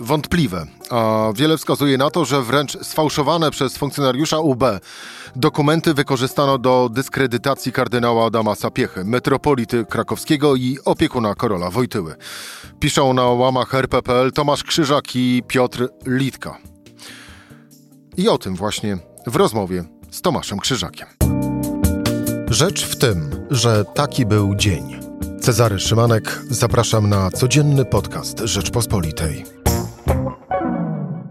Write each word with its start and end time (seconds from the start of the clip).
wątpliwe, 0.00 0.66
a 0.90 1.32
wiele 1.34 1.58
wskazuje 1.58 1.98
na 1.98 2.10
to, 2.10 2.24
że 2.24 2.42
wręcz 2.42 2.78
sfałszowane 2.82 3.50
przez 3.50 3.76
funkcjonariusza 3.76 4.38
UB 4.38 4.64
dokumenty 5.36 5.94
wykorzystano 5.94 6.58
do 6.58 6.88
dyskredytacji 6.92 7.72
kardynała 7.72 8.26
Adama 8.26 8.54
Sapiechy, 8.54 9.04
metropolity 9.04 9.84
krakowskiego 9.84 10.56
i 10.56 10.78
opiekuna 10.84 11.34
Korola 11.34 11.70
Wojtyły. 11.70 12.14
Piszą 12.80 13.12
na 13.12 13.22
łamach 13.22 13.74
RPPL 13.74 14.32
Tomasz 14.32 14.64
Krzyżak 14.64 15.16
i 15.16 15.42
Piotr 15.46 15.88
Litka. 16.06 16.58
I 18.16 18.28
o 18.28 18.38
tym 18.38 18.56
właśnie 18.56 18.98
w 19.26 19.36
rozmowie 19.36 19.84
z 20.10 20.20
Tomaszem 20.20 20.58
Krzyżakiem. 20.58 21.08
Rzecz 22.50 22.84
w 22.84 22.96
tym, 22.96 23.30
że 23.50 23.84
taki 23.84 24.26
był 24.26 24.54
dzień. 24.54 25.00
Cezary 25.40 25.78
Szymanek, 25.78 26.40
zapraszam 26.50 27.08
na 27.08 27.30
codzienny 27.30 27.84
podcast 27.84 28.38
Rzeczpospolitej. 28.38 29.59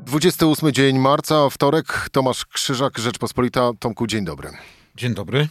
28 0.10 0.72
dzień 0.72 1.00
marca, 1.00 1.50
wtorek, 1.50 2.10
Tomasz 2.12 2.46
Krzyżak, 2.46 2.98
Rzeczpospolita. 2.98 3.72
Tomku, 3.80 4.08
dzień 4.08 4.26
dobry. 4.26 4.50
Dzień 4.96 5.14
dobry. 5.14 5.48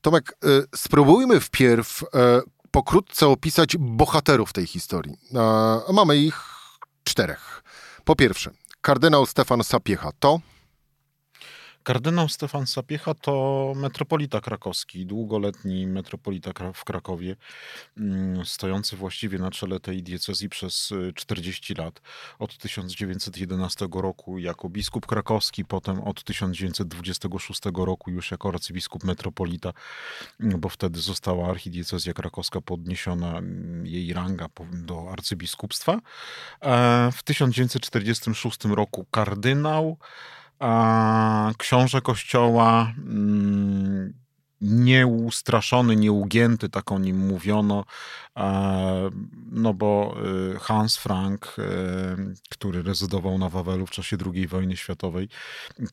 Tomek, 0.00 0.32
y, 0.44 0.64
spróbujmy 0.76 1.40
wpierw 1.40 2.02
y, 2.02 2.06
pokrótce 2.70 3.26
opisać 3.28 3.76
bohaterów 3.76 4.52
tej 4.52 4.66
historii. 4.66 5.16
Y, 5.90 5.92
mamy 5.92 6.16
ich 6.16 6.40
czterech. 7.04 7.62
Po 8.04 8.16
pierwsze, 8.16 8.50
kardynał 8.80 9.26
Stefan 9.26 9.64
Sapiecha 9.64 10.10
to... 10.18 10.40
Kardynał 11.82 12.28
Stefan 12.28 12.66
Sapiecha 12.66 13.14
to 13.14 13.72
metropolita 13.76 14.40
krakowski, 14.40 15.06
długoletni 15.06 15.86
metropolita 15.86 16.52
w 16.74 16.84
Krakowie, 16.84 17.36
mm, 17.96 18.46
stojący 18.46 18.96
właściwie 18.96 19.38
na 19.38 19.50
czele 19.50 19.80
tej 19.80 20.02
diecezji 20.02 20.48
przez 20.48 20.92
40 21.14 21.72
y, 21.72 21.76
lat. 21.82 22.00
Od 22.38 22.58
1911 22.58 24.00
roku 24.00 24.38
jako 24.38 24.68
biskup 24.68 25.06
krakowski, 25.06 25.64
potem 25.64 26.00
od 26.00 26.24
1926 26.24 27.84
roku 27.84 28.10
już 28.10 28.30
jako 28.30 28.48
arcybiskup 28.48 29.04
metropolita, 29.04 29.72
mm, 30.40 30.60
bo 30.60 30.68
wtedy 30.68 31.00
została 31.00 31.50
archidiecezja 31.50 32.12
krakowska 32.12 32.60
podniesiona, 32.60 33.38
mm, 33.38 33.86
jej 33.86 34.12
ranga 34.12 34.48
do 34.72 35.12
arcybiskupstwa. 35.12 35.98
E, 36.60 37.12
w 37.12 37.22
1946 37.22 38.74
roku 38.74 39.06
kardynał, 39.10 39.98
książę 41.58 42.00
kościoła, 42.00 42.92
mm, 42.98 44.20
nieustraszony, 44.60 45.96
nieugięty, 45.96 46.68
tak 46.68 46.92
o 46.92 46.98
nim 46.98 47.26
mówiono, 47.26 47.84
no 49.52 49.74
bo 49.74 50.16
y, 50.54 50.58
Hans 50.58 50.96
Frank, 50.96 51.56
y, 51.58 51.62
który 52.50 52.82
rezydował 52.82 53.38
na 53.38 53.48
Wawelu 53.48 53.86
w 53.86 53.90
czasie 53.90 54.16
II 54.34 54.46
wojny 54.46 54.76
światowej, 54.76 55.28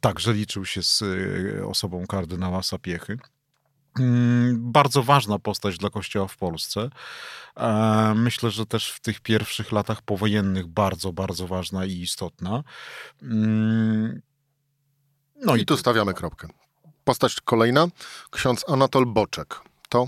także 0.02 0.34
liczył 0.34 0.66
się 0.66 0.84
z 0.84 1.02
y, 1.02 1.62
osobą 1.68 2.08
kardynała 2.08 2.64
Sapiechy. 2.64 3.18
Mm, 4.00 4.72
bardzo 4.72 5.04
ważna 5.04 5.40
postać 5.40 5.78
dla 5.78 5.90
Kościoła 5.90 6.28
w 6.28 6.38
Polsce. 6.38 6.90
Myślę, 8.16 8.52
że 8.52 8.66
też 8.66 8.92
w 8.92 9.00
tych 9.00 9.20
pierwszych 9.20 9.72
latach 9.72 10.02
powojennych 10.02 10.68
bardzo, 10.68 11.14
bardzo 11.14 11.48
ważna 11.48 11.86
i 11.86 11.92
istotna. 12.02 12.64
No 15.42 15.56
i, 15.56 15.66
tu 15.66 15.78
stawiamy 15.78 16.14
kropkę. 16.14 16.48
Postać 17.04 17.42
kolejna, 17.42 17.88
ksiądz 18.32 18.70
Anatol 18.70 19.06
Boczek. 19.06 19.62
To 19.90 20.08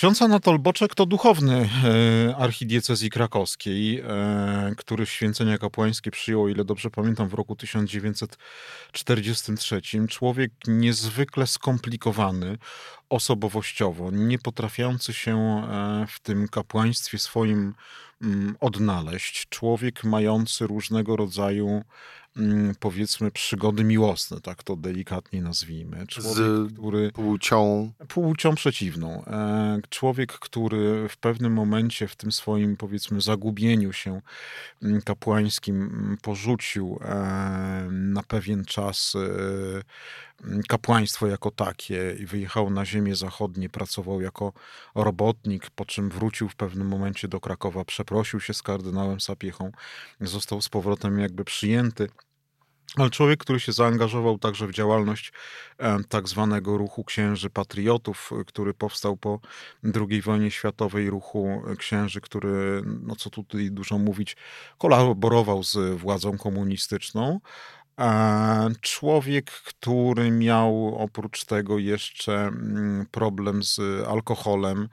Ksiądz 0.00 0.22
Anatol 0.22 0.58
Boczek 0.58 0.94
to 0.94 1.06
duchowny 1.06 1.68
e, 1.84 2.36
archidiecezji 2.36 3.10
krakowskiej, 3.10 4.00
e, 4.00 4.72
który 4.76 5.06
święcenia 5.06 5.58
kapłańskie 5.58 6.10
przyjął, 6.10 6.48
ile 6.48 6.64
dobrze 6.64 6.90
pamiętam, 6.90 7.28
w 7.28 7.34
roku 7.34 7.56
1943. 7.56 9.80
Człowiek 10.08 10.52
niezwykle 10.66 11.46
skomplikowany 11.46 12.58
osobowościowo, 13.08 14.10
nie 14.10 14.38
potrafiący 14.38 15.12
się 15.12 15.38
e, 15.38 16.06
w 16.08 16.20
tym 16.20 16.48
kapłaństwie 16.48 17.18
swoim 17.18 17.74
mm, 18.22 18.56
odnaleźć. 18.60 19.46
Człowiek 19.48 20.04
mający 20.04 20.66
różnego 20.66 21.16
rodzaju 21.16 21.82
powiedzmy 22.80 23.30
przygody 23.30 23.84
miłosne, 23.84 24.40
tak 24.40 24.62
to 24.62 24.76
delikatnie 24.76 25.42
nazwijmy. 25.42 26.06
Człowiek, 26.06 26.34
Z 26.34 26.72
który 26.72 27.12
płcią 27.12 27.92
płcią 28.08 28.54
przeciwną. 28.54 29.24
E, 29.24 29.78
człowiek, 29.88 30.32
który 30.32 31.08
w 31.08 31.16
pewnym 31.16 31.52
momencie 31.52 32.08
w 32.08 32.16
tym 32.16 32.32
swoim 32.32 32.76
powiedzmy 32.76 33.20
zagubieniu 33.20 33.92
się 33.92 34.20
mm, 34.82 35.02
kapłańskim 35.02 35.82
mm, 35.82 36.16
porzucił 36.22 36.98
e, 37.02 37.88
na 37.90 38.22
pewien 38.22 38.64
czas 38.64 39.14
e, 39.16 39.82
kapłaństwo 40.68 41.26
jako 41.26 41.50
takie 41.50 42.16
i 42.18 42.26
wyjechał 42.26 42.70
na 42.70 42.84
ziemię 42.84 43.16
zachodnie, 43.16 43.68
pracował 43.68 44.20
jako 44.20 44.52
robotnik, 44.94 45.70
po 45.70 45.84
czym 45.84 46.10
wrócił 46.10 46.48
w 46.48 46.56
pewnym 46.56 46.88
momencie 46.88 47.28
do 47.28 47.40
Krakowa, 47.40 47.84
przeprosił 47.84 48.40
się 48.40 48.54
z 48.54 48.62
kardynałem 48.62 49.20
Sapiechą, 49.20 49.72
został 50.20 50.62
z 50.62 50.68
powrotem 50.68 51.18
jakby 51.18 51.44
przyjęty 51.44 52.08
ale 52.96 53.10
człowiek, 53.10 53.40
który 53.40 53.60
się 53.60 53.72
zaangażował 53.72 54.38
także 54.38 54.66
w 54.66 54.72
działalność 54.72 55.32
tak 56.08 56.28
zwanego 56.28 56.78
ruchu 56.78 57.04
księży 57.04 57.50
patriotów, 57.50 58.30
który 58.46 58.74
powstał 58.74 59.16
po 59.16 59.40
II 60.10 60.22
wojnie 60.22 60.50
światowej, 60.50 61.10
ruchu 61.10 61.62
księży, 61.78 62.20
który, 62.20 62.82
no 62.84 63.16
co 63.16 63.30
tutaj 63.30 63.70
dużo 63.70 63.98
mówić, 63.98 64.36
kolaborował 64.78 65.62
z 65.62 65.98
władzą 65.98 66.38
komunistyczną. 66.38 67.40
Człowiek, 68.80 69.50
który 69.50 70.30
miał 70.30 70.96
oprócz 70.98 71.44
tego 71.44 71.78
jeszcze 71.78 72.32
mm, 72.32 73.06
problem 73.10 73.62
z 73.62 73.80
alkoholem, 74.08 74.88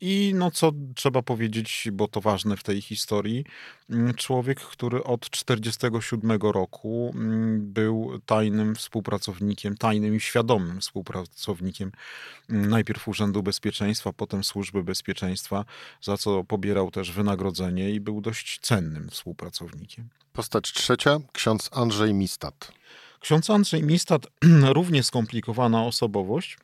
I 0.00 0.32
no 0.34 0.50
co 0.50 0.72
trzeba 0.94 1.22
powiedzieć, 1.22 1.88
bo 1.92 2.08
to 2.08 2.20
ważne 2.20 2.56
w 2.56 2.62
tej 2.62 2.82
historii, 2.82 3.44
mm, 3.90 4.14
człowiek, 4.14 4.60
który 4.60 5.04
od 5.04 5.30
1947 5.30 6.52
roku 6.52 7.12
mm, 7.14 7.72
był 7.72 8.20
tajnym 8.26 8.74
współpracownikiem, 8.74 9.76
tajnym 9.76 10.14
i 10.14 10.20
świadomym 10.20 10.80
współpracownikiem 10.80 11.92
mm, 12.50 12.70
najpierw 12.70 13.08
Urzędu 13.08 13.42
Bezpieczeństwa, 13.42 14.12
potem 14.12 14.44
Służby 14.44 14.82
Bezpieczeństwa, 14.82 15.64
za 16.02 16.16
co 16.16 16.44
pobierał 16.44 16.90
też 16.90 17.12
wynagrodzenie 17.12 17.90
i 17.90 18.00
był 18.00 18.20
dość 18.20 18.58
cennym 18.62 19.10
współpracownikiem. 19.10 20.08
Postać 20.32 20.72
trzecia, 20.72 21.18
ksiądz 21.32 21.70
Andrzej 21.72 22.14
Mistat. 22.14 22.72
Ksiądz 23.20 23.50
Andrzej 23.50 23.82
Mistat, 23.82 24.26
równie 24.76 25.02
skomplikowana 25.02 25.84
osobowość, 25.84 26.56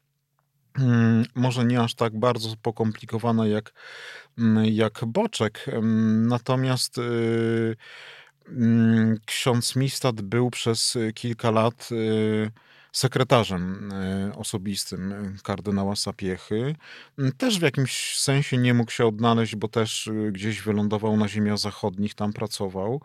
może 1.34 1.64
nie 1.64 1.80
aż 1.80 1.94
tak 1.94 2.18
bardzo 2.18 2.54
pokomplikowana 2.62 3.46
jak, 3.46 3.72
mm, 4.38 4.64
jak 4.64 5.04
Boczek. 5.06 5.66
Natomiast 6.28 6.98
y, 6.98 7.76
mm, 8.48 9.18
ksiądz 9.26 9.76
Mistat 9.76 10.20
był 10.20 10.50
przez 10.50 10.98
kilka 11.14 11.50
lat 11.50 11.88
y, 11.92 12.50
sekretarzem 12.92 13.92
y, 13.92 14.36
osobistym 14.36 15.36
kardynała 15.42 15.96
Sapiechy. 15.96 16.74
Też 17.38 17.58
w 17.58 17.62
jakimś 17.62 18.18
sensie 18.18 18.58
nie 18.58 18.74
mógł 18.74 18.90
się 18.90 19.06
odnaleźć, 19.06 19.56
bo 19.56 19.68
też 19.68 20.10
gdzieś 20.32 20.62
wylądował 20.62 21.16
na 21.16 21.28
ziemiach 21.28 21.58
zachodnich, 21.58 22.14
tam 22.14 22.32
pracował. 22.32 23.00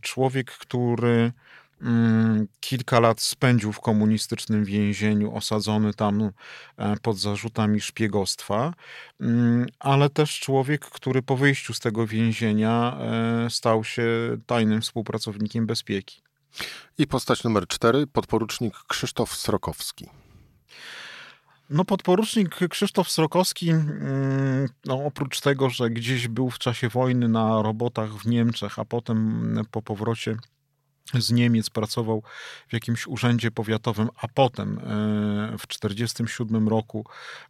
Człowiek, 0.00 0.50
który 0.50 1.12
Mm, 1.22 1.32
kilka 2.60 3.00
lat 3.00 3.20
spędził 3.20 3.72
w 3.72 3.80
komunistycznym 3.80 4.64
więzieniu, 4.64 5.34
osadzony 5.34 5.94
tam 5.94 6.30
e, 6.76 6.96
pod 6.96 7.18
zarzutami 7.18 7.80
szpiegostwa, 7.80 8.74
mm, 9.20 9.66
ale 9.78 10.10
też 10.10 10.40
człowiek, 10.40 10.84
który 10.84 11.22
po 11.22 11.36
wyjściu 11.36 11.74
z 11.74 11.80
tego 11.80 12.06
więzienia 12.06 12.98
e, 13.00 13.50
stał 13.50 13.84
się 13.84 14.06
tajnym 14.46 14.80
współpracownikiem 14.80 15.66
bezpieki. 15.66 16.22
I 16.98 17.06
postać 17.06 17.44
numer 17.44 17.66
cztery, 17.66 18.06
podporucznik 18.06 18.74
Krzysztof 18.88 19.34
Srokowski. 19.34 20.06
No, 21.70 21.84
podporucznik 21.84 22.68
Krzysztof 22.68 23.10
Srokowski, 23.10 23.70
mm, 23.70 24.68
no, 24.84 25.04
oprócz 25.04 25.40
tego, 25.40 25.70
że 25.70 25.90
gdzieś 25.90 26.28
był 26.28 26.50
w 26.50 26.58
czasie 26.58 26.88
wojny 26.88 27.28
na 27.28 27.62
robotach 27.62 28.10
w 28.10 28.26
Niemczech, 28.26 28.78
a 28.78 28.84
potem 28.84 29.58
po 29.70 29.82
powrocie 29.82 30.36
z 31.18 31.30
Niemiec 31.30 31.70
pracował 31.70 32.22
w 32.68 32.72
jakimś 32.72 33.06
urzędzie 33.06 33.50
powiatowym, 33.50 34.08
a 34.16 34.28
potem 34.28 34.78
e, 34.78 35.58
w 35.58 35.66
1947 35.66 36.68
roku 36.68 37.06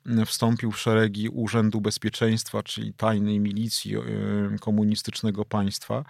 e, 0.06 0.26
wstąpił 0.26 0.72
w 0.72 0.78
szeregi 0.78 1.28
Urzędu 1.28 1.80
Bezpieczeństwa, 1.80 2.62
czyli 2.62 2.94
tajnej 2.94 3.40
milicji 3.40 3.96
e, 3.96 4.02
komunistycznego 4.60 5.44
państwa 5.44 6.04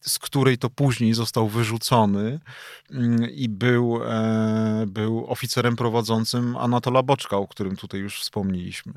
z 0.00 0.18
której 0.18 0.58
to 0.58 0.70
później 0.70 1.14
został 1.14 1.48
wyrzucony 1.48 2.40
i 3.34 3.48
był, 3.48 4.00
był 4.86 5.26
oficerem 5.26 5.76
prowadzącym 5.76 6.56
Anatola 6.56 7.02
Boczka, 7.02 7.36
o 7.36 7.46
którym 7.48 7.76
tutaj 7.76 8.00
już 8.00 8.20
wspomnieliśmy. 8.20 8.92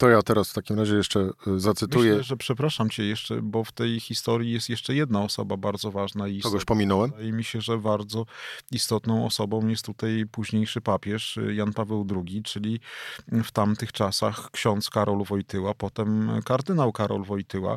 To 0.00 0.08
ja 0.08 0.22
teraz 0.22 0.50
w 0.50 0.54
takim 0.54 0.78
razie 0.78 0.96
jeszcze 0.96 1.30
y, 1.46 1.60
zacytuję. 1.60 2.10
Myślę, 2.10 2.24
że 2.24 2.36
przepraszam 2.36 2.90
cię 2.90 3.04
jeszcze, 3.04 3.42
bo 3.42 3.64
w 3.64 3.72
tej 3.72 4.00
historii 4.00 4.52
jest 4.52 4.68
jeszcze 4.68 4.94
jedna 4.94 5.22
osoba 5.22 5.56
bardzo 5.56 5.90
ważna. 5.90 6.28
I 6.28 6.40
Kogoś 6.40 6.64
pominąłem? 6.64 7.10
Wydaje 7.10 7.32
mi 7.32 7.44
się, 7.44 7.60
że 7.60 7.78
bardzo 7.78 8.26
istotną 8.70 9.26
osobą 9.26 9.68
jest 9.68 9.84
tutaj 9.84 10.24
późniejszy 10.32 10.80
papież 10.80 11.36
y, 11.36 11.54
Jan 11.54 11.72
Paweł 11.72 12.06
II, 12.16 12.42
czyli 12.42 12.80
w 13.28 13.50
tamtych 13.50 13.92
czasach 13.92 14.50
ksiądz 14.50 14.90
Karol 14.90 15.24
Wojtyła, 15.24 15.74
potem 15.74 16.30
kardynał 16.44 16.92
Karol 16.92 17.24
Wojtyła, 17.24 17.76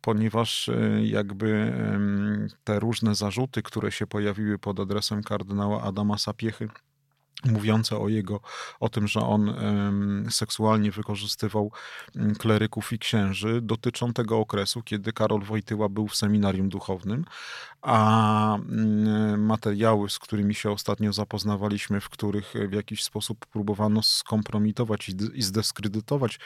ponieważ 0.00 0.68
y, 0.68 1.00
jakby 1.04 1.74
te 2.64 2.80
różne 2.80 3.14
zarzuty, 3.14 3.62
które 3.62 3.92
się 3.92 4.06
pojawiły 4.06 4.58
pod 4.58 4.80
adresem 4.80 5.22
kardynała 5.22 5.82
Adama 5.82 6.18
Sapiechy, 6.18 6.68
mówiące 7.44 7.98
o 7.98 8.08
jego, 8.08 8.40
o 8.80 8.88
tym, 8.88 9.08
że 9.08 9.20
on 9.20 9.54
seksualnie 10.30 10.90
wykorzystywał 10.90 11.72
mm, 12.16 12.34
kleryków 12.34 12.92
i 12.92 12.98
księży, 12.98 13.60
dotyczą 13.62 14.12
tego 14.12 14.38
okresu, 14.38 14.82
kiedy 14.82 15.12
Karol 15.12 15.42
Wojtyła 15.42 15.88
był 15.88 16.08
w 16.08 16.16
seminarium 16.16 16.68
duchownym, 16.68 17.24
a 17.84 18.56
mm, 18.56 19.44
materiały, 19.44 20.10
z 20.10 20.18
którymi 20.18 20.54
się 20.54 20.70
ostatnio 20.70 21.12
zapoznawaliśmy, 21.12 22.00
w 22.00 22.08
których 22.08 22.54
w 22.68 22.72
jakiś 22.72 23.04
sposób 23.04 23.46
próbowano 23.46 24.02
skompromitować 24.02 25.08
i 25.34 25.42
zdyskredytować 25.42 26.38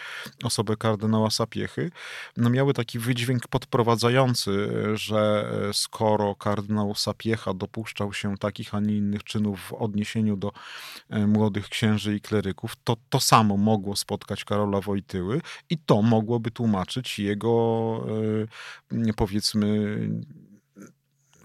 osobę 0.45 0.77
kardynała 0.77 1.31
Sapiechy, 1.31 1.91
no 2.37 2.51
miały 2.51 2.75
taki 2.75 2.99
wydźwięk 2.99 3.49
podprowadzający, 3.49 4.69
że 4.95 5.51
skoro 5.73 6.35
kardynał 6.35 6.95
Sapiecha 6.95 7.55
dopuszczał 7.55 8.13
się 8.13 8.37
takich, 8.37 8.75
a 8.75 8.81
nie 8.81 8.97
innych 8.97 9.25
czynów 9.25 9.61
w 9.61 9.73
odniesieniu 9.73 10.37
do 10.37 10.53
E, 11.11 11.27
młodych 11.27 11.69
księży 11.69 12.17
i 12.17 12.21
kleryków, 12.21 12.77
to 12.85 12.97
to 13.09 13.21
samo 13.21 13.57
mogło 13.57 13.97
spotkać 13.97 14.45
Karola 14.45 14.81
Wojtyły 14.81 15.41
i 15.71 15.79
to 15.79 16.03
mogłoby 16.03 16.51
tłumaczyć 16.51 17.19
jego, 17.19 18.07
e, 19.09 19.13
powiedzmy, 19.17 19.99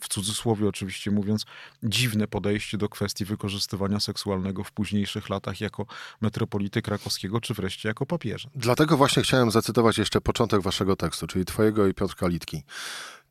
w 0.03 0.07
cudzysłowie 0.07 0.67
oczywiście 0.67 1.11
mówiąc, 1.11 1.45
dziwne 1.83 2.27
podejście 2.27 2.77
do 2.77 2.89
kwestii 2.89 3.25
wykorzystywania 3.25 3.99
seksualnego 3.99 4.63
w 4.63 4.71
późniejszych 4.71 5.29
latach 5.29 5.61
jako 5.61 5.85
metropolity 6.21 6.81
krakowskiego, 6.81 7.41
czy 7.41 7.53
wreszcie 7.53 7.89
jako 7.89 8.05
papieża. 8.05 8.49
Dlatego 8.55 8.97
właśnie 8.97 9.23
chciałem 9.23 9.51
zacytować 9.51 9.97
jeszcze 9.97 10.21
początek 10.21 10.61
waszego 10.61 10.95
tekstu, 10.95 11.27
czyli 11.27 11.45
twojego 11.45 11.87
i 11.87 11.93
Piotrka 11.93 12.27
Litki. 12.27 12.63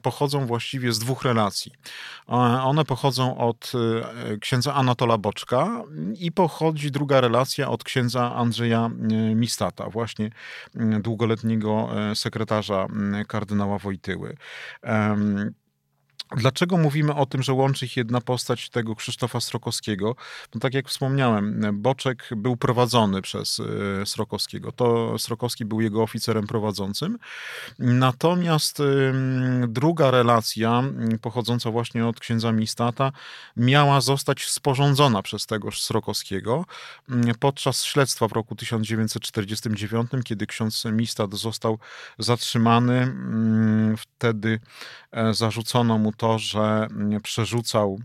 pochodzą 0.01 0.45
właściwie 0.45 0.91
z 0.91 0.99
dwóch 0.99 1.23
relacji. 1.23 1.71
One 2.63 2.85
pochodzą 2.85 3.37
od 3.37 3.71
e, 3.75 4.37
księdza 4.37 4.73
Anatola 4.73 5.17
Boczka 5.17 5.83
i 6.19 6.31
pochodzi 6.31 6.91
druga 6.91 7.21
relacja 7.21 7.69
od 7.69 7.83
księdza 7.83 8.35
Andrzeja 8.35 8.89
Mistata, 9.35 9.89
właśnie 9.89 10.29
e, 10.75 10.99
długoletniego 10.99 11.89
e, 12.11 12.15
sekretarza 12.15 12.87
kardynała 13.27 13.77
Wojtyły. 13.77 14.37
Dlaczego 16.35 16.77
mówimy 16.77 17.15
o 17.15 17.25
tym, 17.25 17.43
że 17.43 17.53
łączy 17.53 17.85
ich 17.85 17.97
jedna 17.97 18.21
postać 18.21 18.69
tego 18.69 18.95
Krzysztofa 18.95 19.39
Srokowskiego? 19.39 20.15
No 20.55 20.59
tak 20.59 20.73
jak 20.73 20.89
wspomniałem, 20.89 21.61
Boczek 21.73 22.29
był 22.35 22.57
prowadzony 22.57 23.21
przez 23.21 23.59
e, 24.01 24.05
Srokowskiego. 24.05 24.71
To 24.71 25.17
Srokowski 25.19 25.65
był 25.65 25.81
jego 25.81 26.03
oficerem 26.03 26.47
prowadzącym. 26.47 27.17
Natomiast 27.79 28.81
druga 29.67 30.11
relacja, 30.11 30.83
pochodząca 31.21 31.71
właśnie 31.71 32.05
od 32.05 32.19
księdza 32.19 32.51
Mistata, 32.51 33.11
miała 33.57 34.01
zostać 34.01 34.49
sporządzona 34.49 35.21
przez 35.21 35.45
tegoż 35.45 35.81
Srokowskiego 35.81 36.65
podczas 37.39 37.83
śledztwa 37.83 38.27
w 38.27 38.31
roku 38.31 38.55
1949, 38.55 40.11
kiedy 40.25 40.47
ksiądz 40.47 40.85
Mistat 40.85 41.33
został 41.33 41.79
zatrzymany. 42.19 43.15
Wtedy 43.97 44.59
e, 45.11 45.33
zarzucono 45.33 45.97
mu 45.97 46.11
to, 46.17 46.39
że 46.39 46.87
mm, 46.91 47.21
przerzucał 47.21 47.99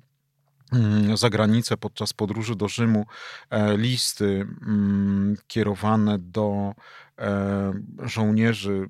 mm, 0.73 1.16
za 1.16 1.31
granicę 1.31 1.76
podczas 1.76 2.12
podróży 2.12 2.57
do 2.57 2.69
Rzymu 2.69 3.07
e, 3.50 3.76
listy 3.76 4.47
mm, 4.66 5.37
kierowane 5.47 6.19
do 6.19 6.73
e, 7.19 7.73
żołnierzy 8.02 8.88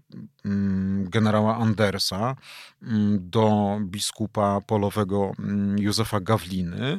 generała 1.04 1.56
Andersa, 1.56 2.36
do 3.18 3.78
biskupa 3.80 4.60
polowego 4.66 5.32
Józefa 5.76 6.20
Gawliny 6.20 6.98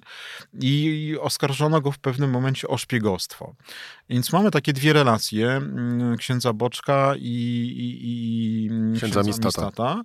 i 0.61 1.15
oskarżono 1.21 1.81
go 1.81 1.91
w 1.91 1.99
pewnym 1.99 2.29
momencie 2.29 2.67
o 2.67 2.77
szpiegostwo. 2.77 3.55
Więc 4.09 4.33
mamy 4.33 4.51
takie 4.51 4.73
dwie 4.73 4.93
relacje, 4.93 5.61
księdza 6.17 6.53
Boczka 6.53 7.13
i, 7.17 7.21
i, 7.21 8.65
i 8.65 8.67
księdza, 8.69 8.97
księdza 8.97 9.23
Mistata. 9.23 9.65
Mistata. 9.65 10.03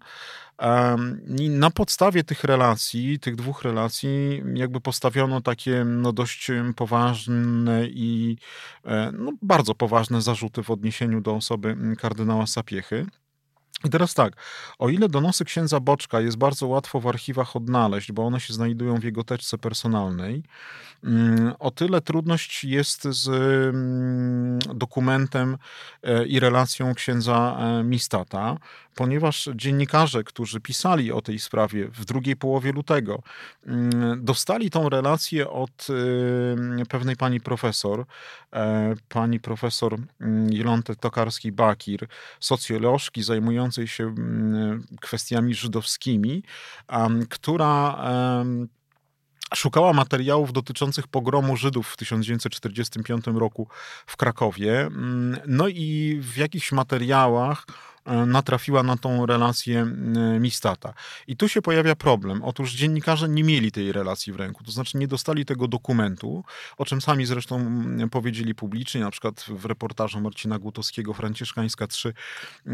Na 1.49 1.71
podstawie 1.71 2.25
tych 2.25 2.45
relacji, 2.45 3.21
tych 3.21 3.37
dwóch 3.37 3.63
relacji, 3.63 4.43
jakby 4.55 4.81
postawiono 4.81 5.41
takie 5.41 5.85
no, 5.85 6.13
dość 6.13 6.51
poważne 6.77 7.87
i 7.87 8.37
e, 8.85 9.13
no, 9.13 9.33
bardzo 9.43 9.75
poważne 9.75 10.23
zarzuty 10.23 10.63
w 10.63 10.71
odniesieniu 10.71 11.21
do 11.21 11.35
osoby 11.35 11.77
kardynała 11.99 12.47
Sapiechy. 12.47 13.07
I 13.85 13.91
teraz 13.91 14.15
tak, 14.15 14.33
o 14.79 14.89
ile 14.89 15.09
donosy 15.09 15.45
księdza 15.45 15.81
Boczka 15.81 16.21
jest 16.21 16.37
bardzo 16.37 16.67
łatwo 16.67 17.01
w 17.01 17.07
archiwach 17.07 17.57
odnaleźć, 17.57 18.13
bo 18.13 18.27
one 18.27 18.41
się 18.41 18.55
znajdują 18.55 19.01
w 19.01 19.05
jego 19.05 19.25
teczce 19.25 19.59
personalnej, 19.59 20.43
mm, 21.05 21.53
o 21.59 21.71
tyle 21.71 22.01
trudność 22.01 22.65
jest 22.65 23.05
z 23.05 23.29
mm, 23.29 24.59
dokumentem 24.79 25.59
e, 26.03 26.27
i 26.27 26.41
relacją 26.41 26.95
księdza 26.95 27.59
e, 27.61 27.85
Mistata, 27.85 28.57
ponieważ 28.95 29.49
dziennikarze, 29.55 30.25
którzy 30.25 30.61
pisali 30.61 31.13
o 31.13 31.23
tej 31.23 31.39
sprawie 31.39 31.89
w 31.89 32.05
drugiej 32.05 32.37
połowie 32.37 32.73
lutego, 32.73 33.23
mm, 33.67 34.25
dostali 34.25 34.71
tą 34.71 34.89
relację 34.89 35.51
od 35.51 35.87
pewnej 36.89 37.17
pani 37.17 37.41
profesor, 37.41 38.05
e, 38.53 38.95
pani 39.09 39.41
profesor 39.41 39.97
Jelonty 40.51 40.93
Tokarskiej-Bakir, 40.97 42.07
socjolożki 42.41 43.23
zajmującej 43.23 43.68
się 43.71 44.15
kwestiami 45.01 45.55
żydowskimi, 45.55 46.43
która 47.29 47.99
szukała 49.55 49.93
materiałów 49.93 50.53
dotyczących 50.53 51.07
pogromu 51.07 51.57
Żydów 51.57 51.89
w 51.89 51.97
1945 51.97 53.25
roku 53.27 53.69
w 54.07 54.17
Krakowie. 54.17 54.91
No 55.47 55.69
i 55.69 56.19
w 56.23 56.37
jakichś 56.37 56.73
materiałach 56.73 57.67
natrafiła 58.07 58.83
na 58.83 58.97
tą 58.97 59.27
relację 59.27 59.85
Mistata. 60.41 60.95
I 61.27 61.37
tu 61.37 61.49
się 61.49 61.63
pojawia 61.63 61.97
problem. 61.97 62.43
Otóż 62.43 62.73
dziennikarze 62.73 63.29
nie 63.29 63.45
mieli 63.45 63.73
tej 63.73 63.93
relacji 63.93 64.33
w 64.33 64.37
ręku, 64.37 64.65
to 64.65 64.71
znaczy 64.71 64.99
nie 64.99 65.09
dostali 65.09 65.45
tego 65.45 65.69
dokumentu, 65.69 66.45
o 66.77 66.85
czym 66.85 67.01
sami 67.01 67.27
zresztą 67.27 67.81
powiedzieli 68.11 68.55
publicznie, 68.55 69.01
na 69.01 69.11
przykład 69.11 69.45
w 69.49 69.65
reportażu 69.65 70.21
Marcina 70.21 70.59
Gutowskiego 70.59 71.15
Franciszkańska 71.15 71.87
3, 71.87 72.13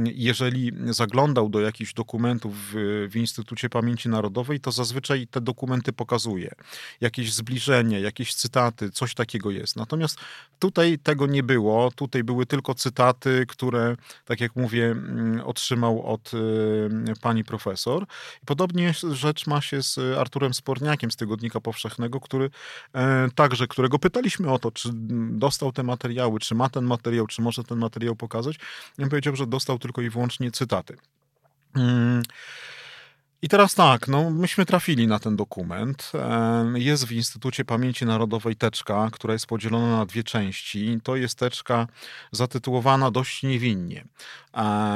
jeżeli 0.04 0.72
zaglądał 0.90 1.48
do 1.48 1.60
jakichś 1.60 1.92
dokumentów 1.92 2.54
w, 2.56 3.06
w 3.10 3.16
Instytucie 3.16 3.68
Pamięci 3.68 4.08
Narodowej, 4.08 4.60
to 4.60 4.72
zazwyczaj 4.72 5.26
te 5.26 5.40
dokumenty 5.40 5.92
pokazuje. 5.92 6.54
Jakieś 7.00 7.32
zbliżenie, 7.32 8.00
jakieś 8.00 8.34
cytaty, 8.34 8.90
coś 8.90 9.14
takiego 9.14 9.50
jest. 9.50 9.76
Natomiast 9.76 10.18
tutaj 10.58 10.98
tego 10.98 11.26
nie 11.26 11.42
było. 11.42 11.90
Tutaj 11.90 12.24
były 12.24 12.46
tylko 12.46 12.74
cytaty, 12.74 13.44
które, 13.48 13.96
tak 14.24 14.40
jak 14.40 14.56
mówię, 14.56 14.96
otrzymał 15.44 16.12
od 16.12 16.34
y, 16.34 16.38
pani 17.20 17.44
profesor. 17.44 18.06
Podobnie 18.46 18.92
rzecz 19.12 19.46
ma 19.46 19.60
się 19.60 19.82
z 19.82 19.98
Arturem 20.18 20.54
Sporniakiem 20.54 21.10
z 21.10 21.16
Tygodnika 21.16 21.60
Powszechnego, 21.60 22.20
który 22.20 22.50
e, 22.94 23.28
także, 23.34 23.66
którego 23.66 23.98
pytaliśmy 23.98 24.50
o 24.52 24.58
to, 24.58 24.70
czy 24.70 24.88
dostał 25.30 25.72
te 25.72 25.82
materiały, 25.82 26.40
czy 26.40 26.54
ma 26.54 26.68
ten 26.68 26.84
materiał, 26.84 27.26
czy 27.26 27.42
może 27.42 27.64
ten 27.64 27.78
materiał 27.78 28.16
pokazać. 28.16 28.56
I 28.98 29.06
powiedział, 29.06 29.36
że 29.36 29.46
dostał 29.46 29.78
tylko 29.78 30.02
i 30.02 30.10
wyłącznie 30.10 30.50
cytaty. 30.50 30.96
Mm. 31.76 32.22
I 33.44 33.48
teraz 33.48 33.74
tak, 33.74 34.08
no 34.08 34.30
myśmy 34.30 34.66
trafili 34.66 35.06
na 35.06 35.18
ten 35.18 35.36
dokument. 35.36 36.12
Jest 36.74 37.06
w 37.06 37.12
Instytucie 37.12 37.64
Pamięci 37.64 38.06
Narodowej 38.06 38.56
teczka, 38.56 39.08
która 39.12 39.32
jest 39.32 39.46
podzielona 39.46 39.96
na 39.96 40.06
dwie 40.06 40.24
części. 40.24 40.98
To 41.02 41.16
jest 41.16 41.38
teczka 41.38 41.86
zatytułowana 42.32 43.10
dość 43.10 43.42
niewinnie. 43.42 44.04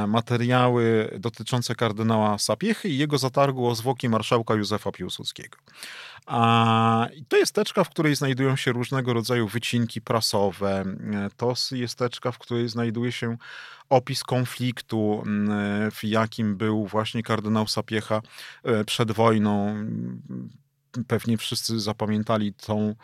Materiały 0.07 1.11
dotyczące 1.19 1.75
kardynała 1.75 2.39
Sapiechy 2.39 2.89
i 2.89 2.99
jego 2.99 3.19
zatargu 3.19 3.67
o 3.67 3.75
zwłoki 3.75 4.09
marszałka 4.09 4.55
Józefa 4.55 4.93
Piłsudskiego. 4.93 5.59
To 7.29 7.37
jest 7.37 7.55
teczka, 7.55 7.85
w 7.85 7.91
której 7.91 8.17
znajdują 8.17 8.57
się 8.57 8.73
różnego 8.73 9.13
rodzaju 9.13 9.49
wycinki 9.49 10.01
prasowe. 10.01 10.85
To 11.37 11.55
jest 11.73 11.99
teczka, 11.99 12.33
w 12.33 12.39
której 12.39 12.69
znajduje 12.69 13.13
się 13.13 13.37
opis 13.89 14.23
konfliktu, 14.23 15.23
mm, 15.27 15.91
w 15.91 16.05
jakim 16.05 16.57
był 16.57 16.87
właśnie 16.87 17.23
kardynał 17.23 17.67
Sapiecha 17.67 18.23
e, 18.65 18.85
przed 18.85 19.13
wojną. 19.13 19.85
Pewnie 21.07 21.37
wszyscy 21.39 21.81
zapamiętali 21.81 22.55
tą 22.55 22.95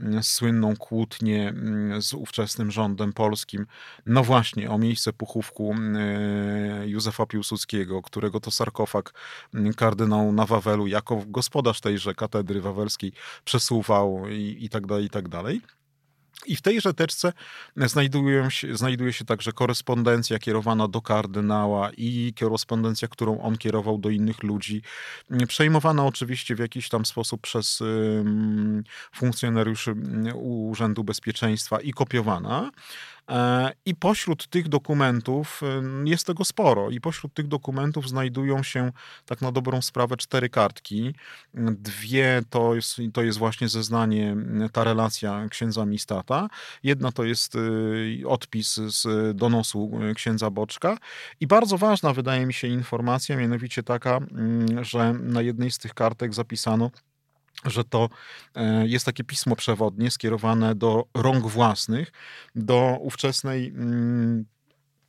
mm, 0.00 0.22
słynną 0.22 0.76
kłótnię 0.76 1.48
mm, 1.48 2.02
z 2.02 2.14
ówczesnym 2.14 2.70
rządem 2.70 3.12
polskim. 3.12 3.66
No 4.06 4.24
właśnie, 4.24 4.70
o 4.70 4.78
miejsce 4.78 5.12
pochówku 5.12 5.74
e, 5.74 6.88
Józefa 6.88 7.26
Piłsudskiego, 7.26 8.02
którego 8.02 8.40
to 8.40 8.50
sarkofag 8.50 9.14
kardynał 9.76 10.32
na 10.32 10.46
Wawelu 10.46 10.86
jako 10.86 11.22
gospodarz 11.26 11.80
tejże 11.80 12.14
katedry 12.14 12.60
wawelskiej 12.60 13.12
przesuwał 13.44 14.28
i, 14.28 14.58
i 14.60 14.68
tak 14.68 14.86
dalej, 14.86 15.04
i 15.04 15.10
tak 15.10 15.28
dalej. 15.28 15.60
I 16.46 16.56
w 16.56 16.62
tejże 16.62 16.94
teczce 16.94 17.32
się, 18.48 18.76
znajduje 18.76 19.12
się 19.12 19.24
także 19.24 19.52
korespondencja 19.52 20.38
kierowana 20.38 20.88
do 20.88 21.02
kardynała 21.02 21.90
i 21.96 22.34
korespondencja, 22.40 23.08
którą 23.08 23.40
on 23.40 23.58
kierował 23.58 23.98
do 23.98 24.10
innych 24.10 24.42
ludzi, 24.42 24.82
przejmowana 25.48 26.06
oczywiście 26.06 26.54
w 26.54 26.58
jakiś 26.58 26.88
tam 26.88 27.06
sposób 27.06 27.40
przez 27.40 27.82
funkcjonariuszy 29.14 29.94
Urzędu 30.34 31.04
Bezpieczeństwa 31.04 31.80
i 31.80 31.92
kopiowana. 31.92 32.70
E, 33.30 33.72
I 33.86 33.94
pośród 33.94 34.48
tych 34.48 34.68
dokumentów 34.68 35.60
jest 36.04 36.26
tego 36.26 36.44
sporo, 36.44 36.90
i 36.90 37.00
pośród 37.00 37.34
tych 37.34 37.48
dokumentów 37.48 38.08
znajdują 38.08 38.62
się 38.62 38.92
tak 39.26 39.40
na 39.40 39.52
dobrą 39.52 39.82
sprawę 39.82 40.16
cztery 40.16 40.48
kartki. 40.48 41.14
Dwie 41.54 42.42
to 42.50 42.74
jest, 42.74 42.96
to 43.12 43.22
jest 43.22 43.38
właśnie 43.38 43.68
zeznanie, 43.68 44.36
ta 44.72 44.84
relacja 44.84 45.46
księdza 45.50 45.86
Mistata. 45.86 46.48
Jedna 46.82 47.12
to 47.12 47.24
jest 47.24 47.54
y, 47.54 48.22
odpis 48.26 48.74
z 48.74 49.36
donosu 49.36 49.90
księdza 50.14 50.50
Boczka. 50.50 50.98
I 51.40 51.46
bardzo 51.46 51.78
ważna 51.78 52.12
wydaje 52.12 52.46
mi 52.46 52.54
się 52.54 52.68
informacja, 52.68 53.36
mianowicie 53.36 53.82
taka, 53.82 54.20
że 54.80 55.12
na 55.12 55.42
jednej 55.42 55.70
z 55.70 55.78
tych 55.78 55.94
kartek 55.94 56.34
zapisano, 56.34 56.90
że 57.64 57.84
to 57.84 58.08
e, 58.54 58.86
jest 58.86 59.06
takie 59.06 59.24
pismo 59.24 59.56
przewodnie 59.56 60.10
skierowane 60.10 60.74
do 60.74 61.04
rąk 61.14 61.46
własnych, 61.46 62.12
do 62.54 62.98
ówczesnej 63.00 63.68
mm, 63.68 64.44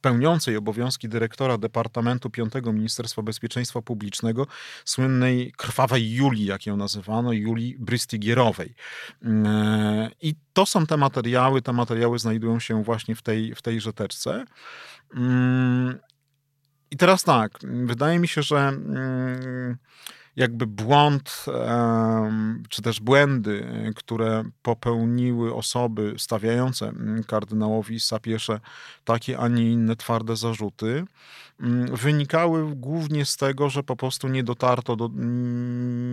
pełniącej 0.03 0.57
obowiązki 0.57 1.10
dyrektora 1.10 1.57
Departamentu 1.57 2.29
V 2.63 2.74
Ministerstwa 2.74 3.22
Bezpieczeństwa 3.22 3.81
Publicznego, 3.81 4.48
słynnej 4.86 5.53
krwawej 5.57 6.13
Julii, 6.13 6.45
jak 6.45 6.65
ją 6.65 6.77
nazywano, 6.77 7.31
Julii 7.31 7.75
Brystigierowej. 7.79 8.75
E, 9.25 10.10
I 10.22 10.36
to 10.53 10.65
są 10.65 10.86
te 10.86 10.98
materiały, 10.98 11.62
te 11.62 11.74
materiały 11.74 12.19
znajdują 12.19 12.60
się 12.60 12.83
właśnie 12.83 13.15
w 13.15 13.22
tej, 13.22 13.55
w 13.55 13.62
tej 13.62 13.81
rzeteczce. 13.81 14.45
Mm, 15.15 16.00
I 16.91 16.98
teraz 16.98 17.24
tak, 17.24 17.60
wydaje 17.63 18.19
mi 18.19 18.27
się, 18.27 18.41
że 18.41 18.57
mm, 18.57 19.77
jakby 20.35 20.67
błąd, 20.67 21.45
czy 22.69 22.81
też 22.81 22.99
błędy, 22.99 23.65
które 23.95 24.43
popełniły 24.61 25.55
osoby 25.55 26.15
stawiające 26.17 26.87
mm, 26.87 27.23
kardynałowi 27.23 27.99
Sapiesze 27.99 28.59
takie, 29.05 29.39
a 29.39 29.47
nie 29.47 29.71
inne 29.71 29.95
twarde 29.95 30.35
zarzuty, 30.35 31.05
mm, 31.59 31.95
wynikały 31.95 32.75
głównie 32.75 33.25
z 33.25 33.37
tego, 33.37 33.69
że 33.69 33.83
po 33.83 33.95
prostu 33.95 34.27
nie 34.27 34.43
dotarto 34.43 34.95
do, 34.95 35.09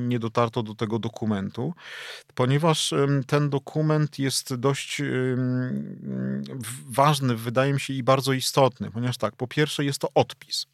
nie 0.08 0.18
dotarto 0.18 0.62
do 0.62 0.74
tego 0.74 0.98
dokumentu, 0.98 1.74
ponieważ 2.34 2.94
ten 3.26 3.50
dokument 3.50 4.18
jest 4.18 4.54
dość 4.54 5.02
ważny, 6.90 7.36
wydaje 7.36 7.72
mi 7.72 7.80
się, 7.80 7.94
i 7.94 8.02
bardzo 8.02 8.32
istotny, 8.32 8.90
ponieważ 8.90 9.16
tak, 9.16 9.36
po 9.36 9.46
pierwsze 9.46 9.84
jest 9.84 9.98
to 9.98 10.08
odpis. 10.14 10.66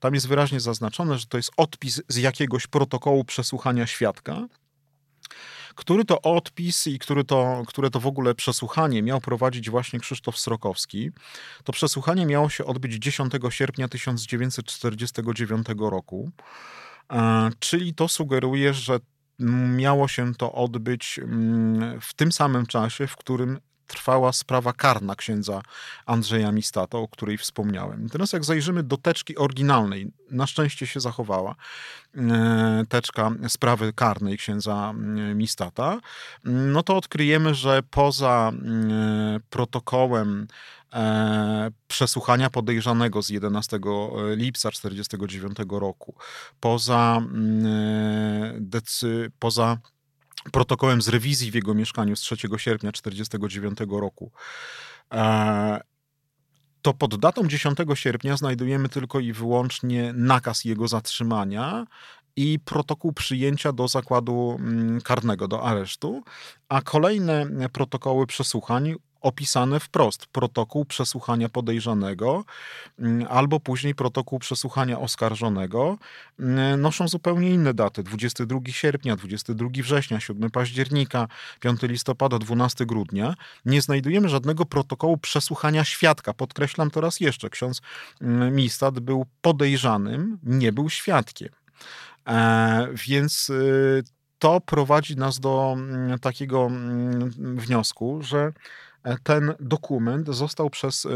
Tam 0.00 0.14
jest 0.14 0.28
wyraźnie 0.28 0.60
zaznaczone, 0.60 1.18
że 1.18 1.26
to 1.26 1.36
jest 1.36 1.50
odpis 1.56 2.02
z 2.08 2.16
jakiegoś 2.16 2.66
protokołu 2.82 3.24
przesłuchania 3.24 3.86
świadka, 3.86 4.48
który 5.74 6.04
to 6.04 6.22
odpis 6.22 6.86
i 6.86 6.98
który 6.98 7.24
to, 7.24 7.62
które 7.66 7.90
to 7.90 8.00
w 8.00 8.06
ogóle 8.06 8.34
przesłuchanie 8.34 9.02
miał 9.02 9.20
prowadzić 9.20 9.70
właśnie 9.70 10.00
Krzysztof 10.00 10.38
Srokowski. 10.38 11.10
To 11.64 11.72
przesłuchanie 11.72 12.26
miało 12.26 12.48
się 12.48 12.64
odbyć 12.64 12.92
10 12.94 13.32
sierpnia 13.50 13.88
1949 13.88 15.66
roku, 15.78 16.30
e, 17.12 17.50
czyli 17.58 17.94
to 17.94 18.08
sugeruje, 18.08 18.74
że 18.74 18.98
miało 19.76 20.08
się 20.08 20.34
to 20.34 20.52
odbyć 20.52 21.18
mm, 21.18 22.00
w 22.00 22.14
tym 22.14 22.32
samym 22.32 22.66
czasie, 22.66 23.06
w 23.06 23.16
którym 23.16 23.58
trwała 23.92 24.32
sprawa 24.32 24.72
karna 24.72 25.14
księdza 25.14 25.62
Andrzeja 26.06 26.52
Mistata, 26.52 26.98
o 26.98 27.08
której 27.08 27.38
wspomniałem. 27.38 28.08
Teraz 28.08 28.32
jak 28.32 28.44
zajrzymy 28.44 28.82
do 28.82 28.96
teczki 28.96 29.36
oryginalnej, 29.36 30.12
na 30.30 30.46
szczęście 30.46 30.86
się 30.86 31.00
zachowała 31.00 31.54
e, 32.16 32.84
teczka 32.88 33.30
sprawy 33.48 33.92
karnej 33.92 34.38
księdza 34.38 34.94
e, 34.94 35.34
Mistata, 35.34 36.00
no 36.44 36.82
to 36.82 36.96
odkryjemy, 36.96 37.54
że 37.54 37.82
poza 37.90 38.52
e, 38.52 39.40
protokołem 39.50 40.46
przesłuchania 41.88 42.50
podejrzanego 42.50 43.22
z 43.22 43.28
11 43.28 43.78
lipca 44.36 44.70
1949 44.70 45.56
roku, 45.70 46.14
poza, 46.60 47.22
decy, 48.60 49.30
poza 49.38 49.78
protokołem 50.52 51.02
z 51.02 51.08
rewizji 51.08 51.50
w 51.50 51.54
jego 51.54 51.74
mieszkaniu 51.74 52.16
z 52.16 52.20
3 52.20 52.36
sierpnia 52.56 52.92
1949 52.92 53.78
roku. 54.00 54.32
E, 55.12 55.80
to 56.82 56.94
pod 56.94 57.20
datą 57.20 57.48
10 57.48 57.78
sierpnia 57.94 58.36
znajdujemy 58.36 58.88
tylko 58.88 59.20
i 59.20 59.32
wyłącznie 59.32 60.12
nakaz 60.16 60.64
jego 60.64 60.88
zatrzymania 60.88 61.86
i 62.36 62.58
protokół 62.64 63.12
przyjęcia 63.12 63.72
do 63.72 63.88
zakładu 63.88 64.56
mm, 64.58 65.00
karnego, 65.00 65.48
do 65.48 65.62
aresztu, 65.62 66.22
a 66.68 66.82
kolejne 66.82 67.46
protokoły 67.72 68.26
przesłuchań 68.26 68.94
opisane 69.22 69.80
wprost. 69.80 70.26
Protokół 70.26 70.84
przesłuchania 70.84 71.48
podejrzanego 71.48 72.44
mm, 72.98 73.26
albo 73.30 73.60
później 73.60 73.94
protokół 73.94 74.38
przesłuchania 74.38 74.98
oskarżonego 75.00 75.98
mm, 76.40 76.80
noszą 76.80 77.08
zupełnie 77.08 77.50
inne 77.50 77.74
daty. 77.74 78.02
22 78.02 78.60
sierpnia, 78.66 79.16
22 79.16 79.68
września, 79.82 80.20
7 80.20 80.50
października, 80.50 81.28
5 81.60 81.82
listopada, 81.82 82.38
12 82.38 82.86
grudnia. 82.86 83.34
Nie 83.64 83.82
znajdujemy 83.82 84.28
żadnego 84.28 84.66
protokołu 84.66 85.16
przesłuchania 85.18 85.84
świadka. 85.84 86.34
Podkreślam 86.34 86.90
to 86.90 87.00
raz 87.00 87.20
jeszcze. 87.20 87.50
Ksiądz 87.50 87.80
Mistad 88.50 89.00
był 89.00 89.26
podejrzanym, 89.40 90.38
nie 90.42 90.72
był 90.72 90.90
świadkiem. 90.90 91.48
E, 92.28 92.88
więc 93.08 93.50
y, 93.50 94.02
to 94.38 94.60
prowadzi 94.60 95.16
nas 95.16 95.40
do 95.40 95.74
mm, 95.76 96.18
takiego 96.18 96.66
mm, 96.66 97.30
wniosku, 97.56 98.18
że 98.22 98.52
ten 99.24 99.54
dokument 99.60 100.28
został 100.28 100.70
przez 100.70 101.06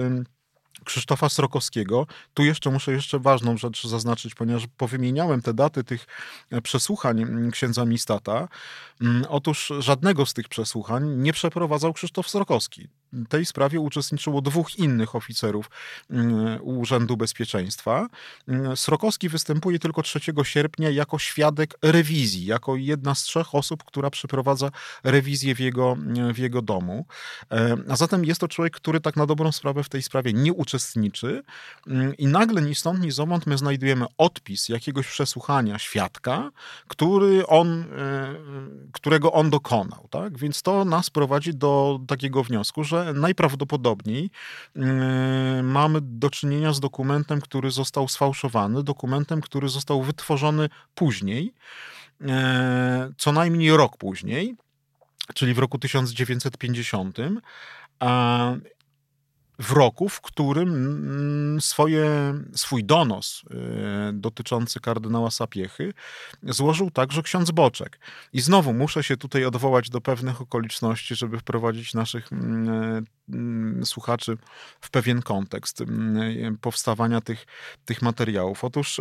Krzysztofa 0.84 1.28
Srokowskiego. 1.28 2.06
Tu 2.34 2.44
jeszcze 2.44 2.70
muszę 2.70 2.92
jeszcze 2.92 3.18
ważną 3.18 3.56
rzecz 3.56 3.86
zaznaczyć, 3.86 4.34
ponieważ 4.34 4.66
powymieniałem 4.76 5.42
te 5.42 5.54
daty 5.54 5.84
tych 5.84 6.06
e, 6.50 6.62
przesłuchań 6.62 7.50
księdza 7.52 7.84
Mistata. 7.84 8.48
Otóż 9.28 9.72
żadnego 9.78 10.26
z 10.26 10.34
tych 10.34 10.48
przesłuchań 10.48 11.08
nie 11.08 11.32
przeprowadzał 11.32 11.92
Krzysztof 11.92 12.30
Srokowski 12.30 12.88
tej 13.28 13.46
sprawie 13.46 13.80
uczestniczyło 13.80 14.40
dwóch 14.40 14.78
innych 14.78 15.14
oficerów 15.14 15.70
mm, 16.10 16.58
Urzędu 16.62 17.16
Bezpieczeństwa. 17.16 18.08
Mm, 18.48 18.76
Srokowski 18.76 19.28
występuje 19.28 19.78
tylko 19.78 20.02
3 20.02 20.20
sierpnia 20.42 20.90
jako 20.90 21.18
świadek 21.18 21.74
rewizji, 21.82 22.46
jako 22.46 22.76
jedna 22.76 23.14
z 23.14 23.22
trzech 23.22 23.54
osób, 23.54 23.84
która 23.84 24.10
przeprowadza 24.10 24.70
rewizję 25.04 25.54
w 25.54 25.60
jego, 25.60 25.96
w 26.34 26.38
jego 26.38 26.62
domu. 26.62 27.06
E, 27.50 27.76
a 27.88 27.96
zatem 27.96 28.24
jest 28.24 28.40
to 28.40 28.48
człowiek, 28.48 28.76
który 28.76 29.00
tak 29.00 29.16
na 29.16 29.26
dobrą 29.26 29.52
sprawę 29.52 29.82
w 29.82 29.88
tej 29.88 30.02
sprawie 30.02 30.32
nie 30.32 30.52
uczestniczy 30.52 31.42
mm, 31.86 32.16
i 32.16 32.26
nagle 32.26 32.62
ni 32.62 32.74
stąd, 32.74 33.00
ni 33.00 33.10
zowąd 33.10 33.46
my 33.46 33.58
znajdujemy 33.58 34.06
odpis 34.18 34.68
jakiegoś 34.68 35.06
przesłuchania 35.06 35.78
świadka, 35.78 36.50
który 36.88 37.46
on, 37.46 37.80
e, 37.80 38.34
którego 38.92 39.32
on 39.32 39.50
dokonał. 39.50 40.08
Tak? 40.10 40.38
Więc 40.38 40.62
to 40.62 40.84
nas 40.84 41.10
prowadzi 41.10 41.54
do 41.54 42.00
takiego 42.06 42.42
wniosku, 42.42 42.84
że 42.84 42.95
najprawdopodobniej 43.14 44.30
mm, 44.76 45.70
mamy 45.70 45.98
do 46.02 46.30
czynienia 46.30 46.72
z 46.72 46.80
dokumentem, 46.80 47.40
który 47.40 47.70
został 47.70 48.08
sfałszowany, 48.08 48.82
dokumentem, 48.82 49.40
który 49.40 49.68
został 49.68 50.02
wytworzony 50.02 50.68
później, 50.94 51.54
e, 52.20 53.12
co 53.16 53.32
najmniej 53.32 53.76
rok 53.76 53.96
później, 53.96 54.56
czyli 55.34 55.54
w 55.54 55.58
roku 55.58 55.78
1950 55.78 57.18
w 59.58 59.72
roku, 59.72 60.08
w 60.08 60.20
którym 60.20 60.68
mm, 60.68 61.60
swoje, 61.60 62.34
swój 62.54 62.84
donos 62.84 63.42
y, 64.10 64.12
dotyczący 64.12 64.80
kardynała 64.80 65.30
Sapiechy 65.30 65.92
złożył 66.42 66.90
także 66.90 67.22
ksiądz 67.22 67.50
Boczek. 67.50 67.98
I 68.32 68.40
znowu 68.40 68.72
muszę 68.72 69.02
się 69.02 69.16
tutaj 69.16 69.44
odwołać 69.44 69.90
do 69.90 70.00
pewnych 70.00 70.40
okoliczności, 70.40 71.16
żeby 71.16 71.38
wprowadzić 71.38 71.94
naszych 71.94 72.32
mm, 72.32 73.04
mm, 73.28 73.86
słuchaczy 73.86 74.36
w 74.80 74.90
pewien 74.90 75.22
kontekst 75.22 75.82
powstawania 76.60 77.20
tych, 77.20 77.46
tych 77.84 78.02
materiałów. 78.02 78.64
Otóż 78.64 79.00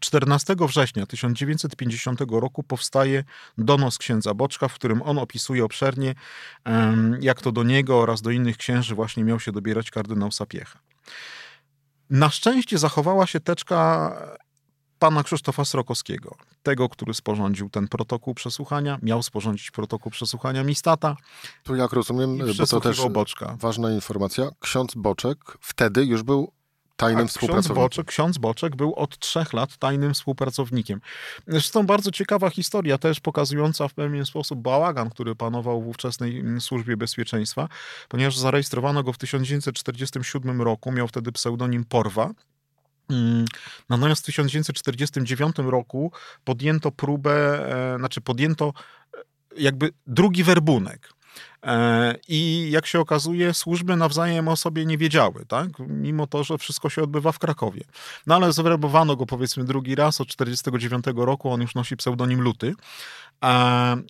14 0.00 0.56
września 0.60 1.06
1950 1.06 2.20
roku 2.30 2.62
powstaje 2.62 3.24
donos 3.58 3.98
księdza 3.98 4.34
Boczka, 4.34 4.68
w 4.68 4.74
którym 4.74 5.02
on 5.02 5.18
opisuje 5.18 5.64
obszernie, 5.64 6.14
jak 7.20 7.42
to 7.42 7.52
do 7.52 7.62
niego 7.62 8.00
oraz 8.00 8.22
do 8.22 8.30
innych 8.30 8.56
księży 8.56 8.94
właśnie 8.94 9.24
miał 9.24 9.40
się 9.40 9.52
dobierać 9.52 9.90
kardynał 9.90 10.32
Sapiecha. 10.32 10.78
Na 12.10 12.30
szczęście 12.30 12.78
zachowała 12.78 13.26
się 13.26 13.40
teczka 13.40 14.12
pana 14.98 15.22
Krzysztofa 15.22 15.64
Srokowskiego, 15.64 16.36
tego, 16.62 16.88
który 16.88 17.14
sporządził 17.14 17.70
ten 17.70 17.88
protokół 17.88 18.34
przesłuchania, 18.34 18.98
miał 19.02 19.22
sporządzić 19.22 19.70
protokół 19.70 20.12
przesłuchania 20.12 20.64
Mistata. 20.64 21.16
Tu 21.62 21.76
jak 21.76 21.92
rozumiem, 21.92 22.38
bo 22.58 22.66
to 22.66 22.80
też 22.80 23.08
Boczka. 23.08 23.56
ważna 23.60 23.90
informacja, 23.90 24.50
ksiądz 24.60 24.94
Boczek 24.94 25.38
wtedy 25.60 26.04
już 26.04 26.22
był 26.22 26.52
tajnym 26.98 27.26
tak, 27.26 27.30
współpracownikiem. 27.30 27.74
Ksiądz 27.74 27.78
Boczek, 27.78 28.06
ksiądz 28.06 28.38
Boczek 28.38 28.76
był 28.76 28.94
od 28.94 29.18
trzech 29.18 29.52
lat 29.52 29.76
tajnym 29.76 30.14
współpracownikiem. 30.14 31.00
Zresztą 31.46 31.86
bardzo 31.86 32.10
ciekawa 32.10 32.50
historia, 32.50 32.98
też 32.98 33.20
pokazująca 33.20 33.88
w 33.88 33.94
pewien 33.94 34.26
sposób 34.26 34.58
bałagan, 34.58 35.10
który 35.10 35.34
panował 35.34 35.82
w 35.82 35.88
ówczesnej 35.88 36.38
mm, 36.38 36.60
służbie 36.60 36.96
bezpieczeństwa, 36.96 37.68
ponieważ 38.08 38.36
zarejestrowano 38.36 39.02
go 39.02 39.12
w 39.12 39.18
1947 39.18 40.62
roku, 40.62 40.92
miał 40.92 41.08
wtedy 41.08 41.32
pseudonim 41.32 41.84
Porwa. 41.84 42.30
Mm, 43.10 43.44
natomiast 43.88 44.22
w 44.22 44.26
1949 44.26 45.56
roku 45.58 46.12
podjęto 46.44 46.90
próbę, 46.90 47.66
e, 47.94 47.98
znaczy 47.98 48.20
podjęto 48.20 48.72
e, 49.14 49.18
jakby 49.56 49.90
drugi 50.06 50.44
werbunek. 50.44 51.17
E, 51.66 52.14
I 52.28 52.70
jak 52.70 52.86
się 52.86 53.00
okazuje, 53.00 53.54
służby 53.54 53.96
nawzajem 53.96 54.48
o 54.48 54.56
sobie 54.56 54.86
nie 54.86 54.98
wiedziały, 54.98 55.44
tak? 55.48 55.68
mimo 55.78 56.26
to, 56.26 56.44
że 56.44 56.58
wszystko 56.58 56.90
się 56.90 57.02
odbywa 57.02 57.32
w 57.32 57.38
Krakowie. 57.38 57.80
No 58.26 58.34
ale 58.34 58.52
zwerbowano 58.52 59.16
go 59.16 59.26
powiedzmy 59.26 59.64
drugi 59.64 59.94
raz 59.94 60.20
od 60.20 60.28
1949 60.28 61.26
roku, 61.26 61.50
on 61.50 61.60
już 61.60 61.74
nosi 61.74 61.96
pseudonim 61.96 62.40
Luty. 62.40 62.74
E, 63.44 63.48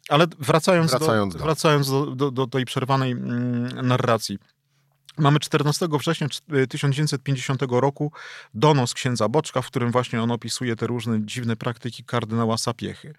ale 0.08 0.26
wracając, 0.38 0.90
wracając, 0.90 1.32
do, 1.32 1.38
do. 1.38 1.44
wracając 1.44 1.90
do, 1.90 2.06
do, 2.06 2.30
do 2.30 2.46
tej 2.46 2.64
przerwanej 2.64 3.12
mm, 3.12 3.87
narracji. 3.87 4.38
Mamy 5.18 5.40
14 5.40 5.88
września 5.98 6.28
1950 6.68 7.62
roku 7.70 8.12
donos 8.54 8.94
księdza 8.94 9.28
Boczka, 9.28 9.62
w 9.62 9.66
którym 9.66 9.92
właśnie 9.92 10.22
on 10.22 10.31
opisuje 10.31 10.76
te 10.76 10.87
różne 10.87 11.26
dziwne 11.26 11.57
praktyki 11.57 12.04
kardynała 12.04 12.59
Sapiechy. 12.59 13.14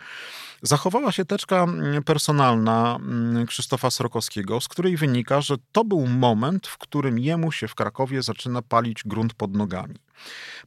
Zachowała 0.62 1.12
się 1.12 1.26
teczka 1.26 1.64
mm, 1.64 2.04
personalna 2.04 2.96
mm, 2.96 3.46
Krzysztofa 3.46 3.92
Srokowskiego, 3.92 4.62
z 4.62 4.68
której 4.68 4.98
wynika, 4.98 5.42
że 5.42 5.56
to 5.72 5.86
był 5.86 6.08
moment, 6.08 6.68
w 6.68 6.78
którym 6.78 7.20
jemu 7.20 7.52
się 7.52 7.68
w 7.68 7.76
Krakowie 7.76 8.22
zaczyna 8.22 8.62
palić 8.62 9.04
grunt 9.06 9.34
pod 9.34 9.56
nogami. 9.56 9.96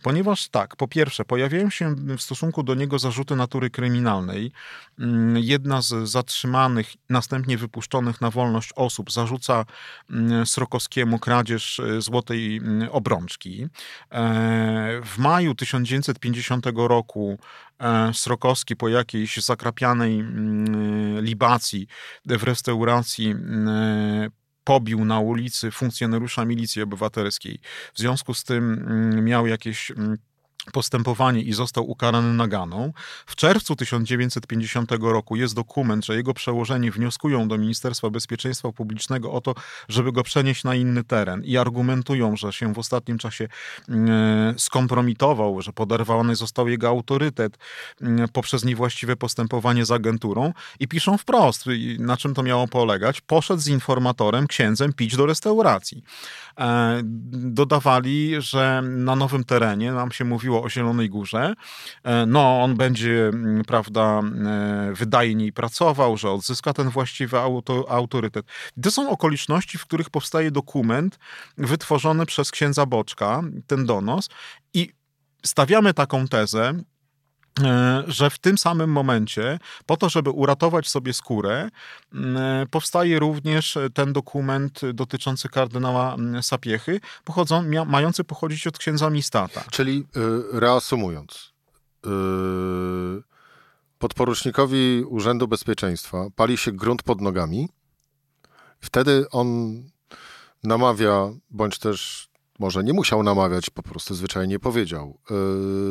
Ponieważ 0.02 0.48
tak, 0.48 0.76
po 0.76 0.88
pierwsze, 0.88 1.24
pojawiają 1.24 1.70
się 1.70 1.94
w 1.94 2.20
stosunku 2.22 2.62
do 2.62 2.74
niego 2.74 2.98
zarzuty 2.98 3.36
natury 3.36 3.70
kryminalnej. 3.70 4.52
Mm, 4.98 5.38
jedna 5.38 5.82
z 5.82 6.08
zatrzymanych, 6.08 6.92
następnie 7.08 7.58
wypuszczonych 7.58 8.20
na 8.20 8.30
wolność 8.30 8.70
osób 8.76 9.12
zarzuca 9.12 9.64
Srokowskiemu 10.44 11.18
kradzież 11.18 11.80
e, 11.80 12.00
złotej 12.00 12.60
obrączki. 12.90 13.62
E, 13.62 13.68
w 15.04 15.18
maju 15.18 15.54
1950 15.54 16.66
roku 16.76 17.38
E, 17.82 18.14
Srokowski 18.14 18.76
po 18.76 18.88
jakiejś 18.88 19.36
zakrapianej 19.36 20.20
mm, 20.20 21.24
libacji 21.24 21.86
w 22.26 22.42
restauracji 22.42 23.30
mm, 23.30 24.30
pobił 24.64 25.04
na 25.04 25.20
ulicy 25.20 25.70
funkcjonariusza 25.70 26.44
milicji 26.44 26.82
obywatelskiej. 26.82 27.58
W 27.94 27.98
związku 27.98 28.34
z 28.34 28.44
tym 28.44 28.72
mm, 28.72 29.24
miał 29.24 29.46
jakieś 29.46 29.92
postępowanie 30.72 31.40
i 31.40 31.52
został 31.52 31.90
ukarany 31.90 32.34
naganą. 32.34 32.92
W 33.26 33.36
czerwcu 33.36 33.76
1950 33.76 34.92
roku 35.00 35.36
jest 35.36 35.54
dokument, 35.54 36.06
że 36.06 36.16
jego 36.16 36.34
przełożeni 36.34 36.90
wnioskują 36.90 37.48
do 37.48 37.58
Ministerstwa 37.58 38.10
Bezpieczeństwa 38.10 38.72
Publicznego 38.72 39.32
o 39.32 39.40
to, 39.40 39.54
żeby 39.88 40.12
go 40.12 40.22
przenieść 40.22 40.64
na 40.64 40.74
inny 40.74 41.04
teren 41.04 41.44
i 41.44 41.56
argumentują, 41.56 42.36
że 42.36 42.52
się 42.52 42.74
w 42.74 42.78
ostatnim 42.78 43.18
czasie 43.18 43.48
mm, 43.88 44.58
skompromitował, 44.58 45.62
że 45.62 45.72
poderwany 45.72 46.36
został 46.36 46.68
jego 46.68 46.88
autorytet 46.88 47.58
mm, 48.00 48.28
poprzez 48.28 48.64
niewłaściwe 48.64 49.16
postępowanie 49.16 49.84
z 49.84 49.90
agenturą 49.90 50.52
i 50.80 50.88
piszą 50.88 51.18
wprost, 51.18 51.64
na 51.98 52.16
czym 52.16 52.34
to 52.34 52.42
miało 52.42 52.68
polegać. 52.68 53.20
Poszedł 53.20 53.60
z 53.60 53.68
informatorem, 53.68 54.46
księdzem 54.46 54.92
pić 54.92 55.16
do 55.16 55.26
restauracji. 55.26 56.04
E, 56.58 57.00
dodawali, 57.32 58.34
że 58.38 58.82
na 58.82 59.16
nowym 59.16 59.44
terenie, 59.44 59.92
nam 59.92 60.12
się 60.12 60.24
mówiło 60.24 60.51
o 60.58 60.70
Zielonej 60.70 61.10
Górze, 61.10 61.54
e, 62.04 62.26
no 62.26 62.62
on 62.62 62.76
będzie, 62.76 63.28
mm, 63.28 63.64
prawda, 63.64 64.20
e, 64.20 64.92
wydajniej 64.94 65.52
pracował, 65.52 66.16
że 66.16 66.30
odzyska 66.30 66.72
ten 66.72 66.90
właściwy 66.90 67.38
auto, 67.38 67.90
autorytet. 67.90 68.46
To 68.82 68.90
są 68.90 69.10
okoliczności, 69.10 69.78
w 69.78 69.86
których 69.86 70.10
powstaje 70.10 70.50
dokument 70.50 71.18
wytworzony 71.58 72.26
przez 72.26 72.50
księdza 72.50 72.86
Boczka, 72.86 73.42
ten 73.66 73.86
donos 73.86 74.28
i 74.74 74.88
stawiamy 75.44 75.94
taką 75.94 76.28
tezę, 76.28 76.82
że 78.06 78.30
w 78.30 78.38
tym 78.38 78.58
samym 78.58 78.90
momencie, 78.90 79.58
po 79.86 79.96
to, 79.96 80.08
żeby 80.08 80.30
uratować 80.30 80.88
sobie 80.88 81.12
skórę, 81.12 81.68
e, 82.14 82.66
powstaje 82.70 83.18
również 83.18 83.78
ten 83.94 84.12
dokument 84.12 84.80
dotyczący 84.94 85.48
kardynała 85.48 86.16
Sapiechy, 86.42 87.00
pochodzą, 87.24 87.64
mający 87.86 88.24
pochodzić 88.24 88.66
od 88.66 88.78
księdza 88.78 89.10
Mistata. 89.10 89.64
Czyli 89.70 90.06
e, 90.16 90.60
reasumując, 90.60 91.52
podporucznikowi 93.98 95.04
Urzędu 95.08 95.48
Bezpieczeństwa 95.48 96.26
pali 96.36 96.56
się 96.56 96.72
grunt 96.72 97.02
pod 97.02 97.20
nogami, 97.20 97.68
wtedy 98.80 99.26
on 99.30 99.76
namawia, 100.64 101.30
bądź 101.50 101.78
też 101.78 102.28
może 102.62 102.84
nie 102.84 102.92
musiał 102.92 103.22
namawiać, 103.22 103.70
po 103.70 103.82
prostu 103.82 104.14
zwyczajnie 104.14 104.58
powiedział, 104.58 105.18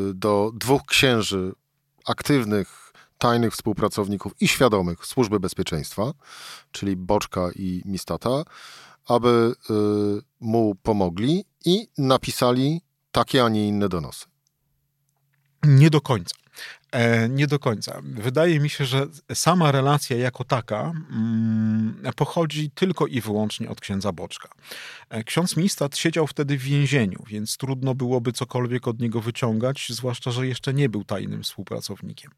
y, 0.10 0.13
do 0.13 0.51
dwóch 0.55 0.81
księży 0.86 1.51
aktywnych, 2.05 2.93
tajnych 3.17 3.53
współpracowników 3.53 4.34
i 4.39 4.47
świadomych 4.47 5.05
służby 5.05 5.39
bezpieczeństwa, 5.39 6.13
czyli 6.71 6.95
Boczka 6.95 7.49
i 7.55 7.81
Mistata, 7.86 8.43
aby 9.07 9.53
y, 9.69 9.73
mu 10.39 10.75
pomogli 10.75 11.45
i 11.65 11.88
napisali 11.97 12.81
takie, 13.12 13.43
a 13.43 13.49
nie 13.49 13.67
inne 13.67 13.89
donosy. 13.89 14.25
Nie 15.63 15.89
do 15.89 16.01
końca. 16.01 16.40
E, 16.91 17.30
nie 17.30 17.47
do 17.47 17.60
końca. 17.60 18.01
Wydaje 18.04 18.60
mi 18.60 18.69
się, 18.69 18.86
że 18.86 19.08
sama 19.34 19.71
relacja 19.71 20.17
jako 20.17 20.43
taka 20.43 20.91
mm, 21.12 22.01
pochodzi 22.15 22.71
tylko 22.71 23.08
i 23.08 23.21
wyłącznie 23.21 23.69
od 23.69 23.82
księdza 23.82 24.12
Boczka. 24.12 24.49
E, 25.10 25.23
ksiądz 25.23 25.58
Mistat 25.58 25.97
siedział 25.97 26.27
wtedy 26.27 26.58
w 26.58 26.62
więzieniu, 26.62 27.23
więc 27.27 27.58
trudno 27.58 27.95
byłoby 27.95 28.32
cokolwiek 28.32 28.88
od 28.88 28.99
niego 28.99 29.21
wyciągać, 29.21 29.88
zwłaszcza, 29.89 30.32
że 30.32 30.47
jeszcze 30.47 30.73
nie 30.73 30.89
był 30.89 31.04
tajnym 31.04 31.43
współpracownikiem. 31.43 32.32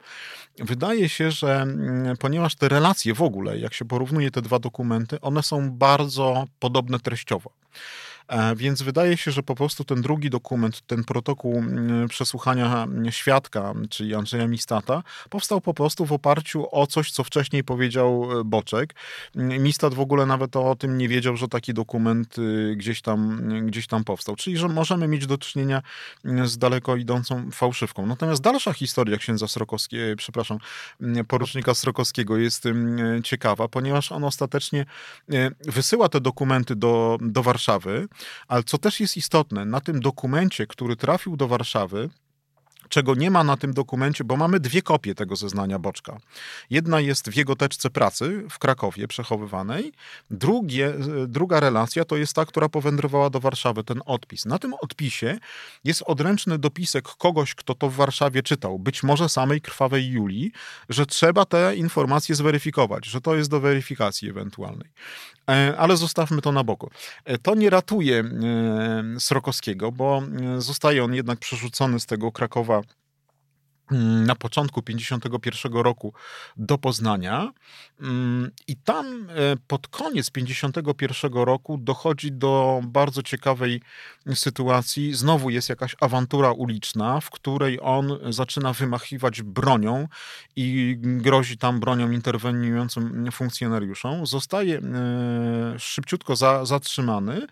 Wydaje 0.60 1.10
się, 1.10 1.32
że 1.32 1.62
mm, 1.62 2.18
ponieważ 2.18 2.56
te 2.56 2.70
relacje 2.70 3.14
w 3.14 3.22
ogóle, 3.22 3.60
jak 3.60 3.74
się 3.74 3.86
porównuje 3.86 4.32
te 4.32 4.42
dwa 4.42 4.60
dokumenty, 4.60 5.22
one 5.22 5.44
są 5.44 5.72
bardzo 5.72 6.46
podobne 6.60 7.00
treściowo. 7.00 7.52
E, 8.34 8.56
więc 8.56 8.82
wydaje 8.82 9.18
się, 9.18 9.32
że 9.32 9.44
po 9.44 9.56
prostu 9.56 9.84
ten 9.84 10.02
drugi 10.02 10.30
dokument, 10.30 10.82
ten 10.88 11.04
protokół 11.04 11.58
mm, 11.58 12.08
przesłuchania 12.08 12.88
świadka, 13.10 13.74
czyli 13.90 14.16
Andrzeja 14.16 14.48
Mistata, 14.48 15.04
powstał 15.30 15.62
po 15.62 15.74
prostu 15.74 16.06
w 16.06 16.14
oparciu 16.14 16.68
o 16.72 16.88
coś, 16.88 17.12
co 17.12 17.24
wcześniej 17.24 17.64
powiedział 17.64 18.40
e, 18.40 18.44
Boczek. 18.44 18.96
Mm, 19.36 19.64
Mistat 19.64 19.94
w 19.94 20.00
ogóle 20.00 20.26
nawet 20.26 20.56
o 20.56 20.76
tym 20.76 20.98
nie 20.98 21.10
wiedział, 21.10 21.38
że 21.38 21.48
taki 21.48 21.74
dokument 21.74 22.38
y, 22.38 22.76
gdzieś 22.78 23.02
tam, 23.02 23.42
gdzieś 23.68 23.88
tam 23.88 24.04
powstał. 24.04 24.36
Czyli, 24.36 24.58
że 24.58 24.68
możemy 24.68 25.08
mieć 25.08 25.28
do 25.28 25.38
czynienia 25.38 25.82
mm, 26.26 26.48
z 26.48 26.58
daleko 26.58 26.96
idącą 26.96 27.52
fałszywką. 27.52 28.06
Natomiast 28.06 28.42
dalsza 28.42 28.74
historia 28.74 29.18
księdza 29.18 29.48
Srokowskiego, 29.48 30.04
e, 30.04 30.16
przepraszam, 30.16 30.58
porucznika 31.28 31.74
Srokowskiego 31.74 32.38
jest 32.38 32.64
ciekawa, 33.24 33.68
ponieważ 33.68 34.12
on 34.12 34.24
ostatecznie 34.24 34.86
wysyła 35.66 36.10
te 36.10 36.22
dokumenty 36.22 36.76
do, 36.76 37.18
do 37.22 37.44
Warszawy, 37.44 38.08
ale 38.48 38.64
co 38.64 38.78
też 38.78 39.00
jest 39.00 39.18
istotne, 39.18 39.66
na 39.66 39.82
tym 39.82 40.00
dokumencie, 40.00 40.68
który 40.68 40.96
trafił 40.96 41.38
do 41.38 41.48
Warszawy, 41.48 42.10
czego 42.90 43.16
nie 43.16 43.32
ma 43.32 43.44
na 43.44 43.58
tym 43.58 43.74
dokumencie, 43.74 44.24
bo 44.24 44.38
mamy 44.38 44.60
dwie 44.60 44.82
kopie 44.82 45.16
tego 45.16 45.36
zeznania 45.36 45.80
Boczka. 45.80 46.18
Jedna 46.70 47.00
jest 47.00 47.30
w 47.30 47.36
jego 47.36 47.56
teczce 47.56 47.90
pracy 47.90 48.44
w 48.50 48.60
Krakowie 48.60 49.08
przechowywanej, 49.08 49.94
Drugie, 50.32 50.94
druga 51.28 51.60
relacja 51.60 52.06
to 52.06 52.18
jest 52.18 52.34
ta, 52.34 52.46
która 52.46 52.70
powędrowała 52.70 53.30
do 53.30 53.40
Warszawy, 53.40 53.84
ten 53.84 54.02
odpis. 54.06 54.46
Na 54.46 54.60
tym 54.60 54.74
odpisie 54.82 55.38
jest 55.84 56.04
odręczny 56.06 56.58
dopisek 56.58 57.08
kogoś, 57.08 57.56
kto 57.56 57.76
to 57.76 57.90
w 57.90 57.96
Warszawie 57.96 58.44
czytał, 58.44 58.80
być 58.80 59.04
może 59.04 59.30
samej 59.30 59.62
krwawej 59.62 60.08
Julii, 60.08 60.52
że 60.90 61.06
trzeba 61.06 61.46
te 61.46 61.76
informacje 61.76 62.36
zweryfikować, 62.36 63.06
że 63.06 63.22
to 63.22 63.36
jest 63.36 63.50
do 63.50 63.60
weryfikacji 63.60 64.30
ewentualnej. 64.30 64.90
E, 65.50 65.78
ale 65.78 65.98
zostawmy 65.98 66.42
to 66.42 66.52
na 66.52 66.64
boku. 66.64 66.90
E, 67.26 67.38
to 67.38 67.56
nie 67.56 67.70
ratuje 67.70 68.20
e, 68.20 69.20
Srokowskiego, 69.20 69.92
bo 69.92 70.22
zostaje 70.58 71.04
on 71.04 71.14
jednak 71.14 71.40
przerzucony 71.40 72.00
z 72.00 72.06
tego 72.06 72.32
Krakowa 72.32 72.82
na 74.26 74.36
początku 74.36 74.82
51 74.82 75.74
roku 75.74 76.14
do 76.58 76.78
Poznania 76.78 77.52
mm, 78.02 78.52
i 78.68 78.76
tam 78.76 79.06
e, 79.30 79.56
pod 79.68 79.88
koniec 79.88 80.30
51 80.32 81.34
roku 81.34 81.78
dochodzi 81.78 82.32
do 82.32 82.82
bardzo 82.84 83.24
ciekawej 83.24 83.82
sytuacji. 84.34 85.14
Znowu 85.14 85.50
jest 85.50 85.70
jakaś 85.70 85.96
awantura 86.02 86.52
uliczna, 86.52 87.20
w 87.20 87.30
której 87.30 87.80
on 87.82 88.20
zaczyna 88.30 88.74
wymachiwać 88.74 89.42
bronią 89.42 90.08
i 90.56 90.96
grozi 91.00 91.58
tam 91.58 91.80
bronią 91.80 92.12
interweniującym 92.12 93.32
funkcjonariuszom. 93.32 94.26
Zostaje 94.26 94.78
e, 94.78 95.80
szybciutko 95.80 96.36
zatrzymany. 96.66 97.48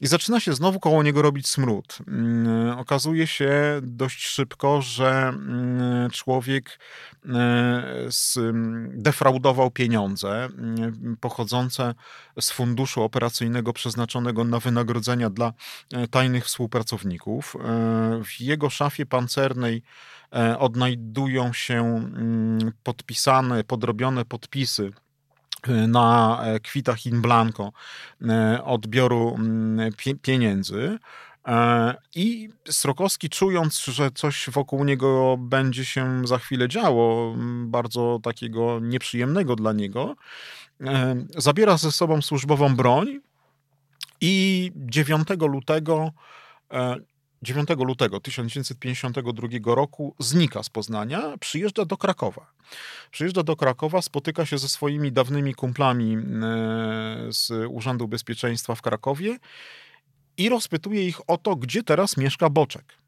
I 0.00 0.06
zaczyna 0.06 0.40
się 0.40 0.52
znowu 0.52 0.80
koło 0.80 1.02
niego 1.02 1.22
robić 1.22 1.48
smród. 1.48 1.98
Mm, 2.08 2.78
okazuje 2.78 3.26
się 3.26 3.80
dość 3.82 4.26
szybko, 4.26 4.82
że 4.82 5.28
mm, 5.28 6.10
człowiek 6.10 6.78
mm, 7.24 9.02
defraudował 9.02 9.70
pieniądze 9.70 10.48
pochodzące 11.20 11.94
z 12.40 12.50
funduszu 12.50 13.02
operacyjnego 13.02 13.72
przeznaczonego 13.72 14.44
na 14.44 14.60
wynagrodzenia 14.60 15.30
dla 15.30 15.52
e, 15.92 16.08
tajnych 16.08 16.44
współpracowników. 16.44 17.56
E, 17.56 18.22
w 18.24 18.40
jego 18.40 18.70
szafie 18.70 19.06
pancernej 19.06 19.82
e, 20.32 20.58
odnajdują 20.58 21.52
się 21.52 22.10
podpisane, 22.82 23.64
podrobione 23.64 24.24
podpisy 24.24 24.92
na 25.68 26.40
e, 26.44 26.60
kwitach 26.60 27.06
in 27.06 27.20
blanco 27.20 27.72
e, 28.22 28.64
odbioru 28.64 29.34
mm, 29.34 29.92
pieniędzy. 30.22 30.98
E, 31.46 31.94
I 32.14 32.48
Srokowski, 32.68 33.28
czując, 33.28 33.84
że 33.84 34.10
coś 34.10 34.50
wokół 34.50 34.84
niego 34.84 35.36
będzie 35.38 35.84
się 35.84 36.26
za 36.26 36.38
chwilę 36.38 36.68
działo, 36.68 37.34
mm, 37.34 37.70
bardzo 37.70 38.20
takiego 38.22 38.80
nieprzyjemnego 38.80 39.56
dla 39.56 39.72
niego, 39.72 40.16
zabiera 41.36 41.76
ze 41.76 41.92
sobą 41.92 42.22
służbową 42.22 42.76
broń 42.76 43.20
i 44.20 44.72
9 44.76 45.28
lutego 45.48 46.10
9 47.44 47.68
lutego 47.78 48.20
1952 48.20 49.74
roku 49.74 50.14
znika 50.18 50.62
z 50.62 50.68
Poznania, 50.70 51.38
przyjeżdża 51.40 51.84
do 51.84 51.96
Krakowa. 51.96 52.46
Przyjeżdża 53.10 53.42
do 53.42 53.56
Krakowa, 53.56 54.02
spotyka 54.02 54.46
się 54.46 54.58
ze 54.58 54.68
swoimi 54.68 55.12
dawnymi 55.12 55.54
kumplami 55.54 56.14
e, 56.14 56.18
z 57.30 57.50
Urzędu 57.68 58.08
Bezpieczeństwa 58.08 58.74
w 58.74 58.82
Krakowie 58.82 59.36
i 60.36 60.48
rozpytuje 60.48 61.08
ich 61.08 61.30
o 61.30 61.38
to, 61.38 61.56
gdzie 61.56 61.82
teraz 61.82 62.16
mieszka 62.16 62.50
Boczek. 62.50 63.03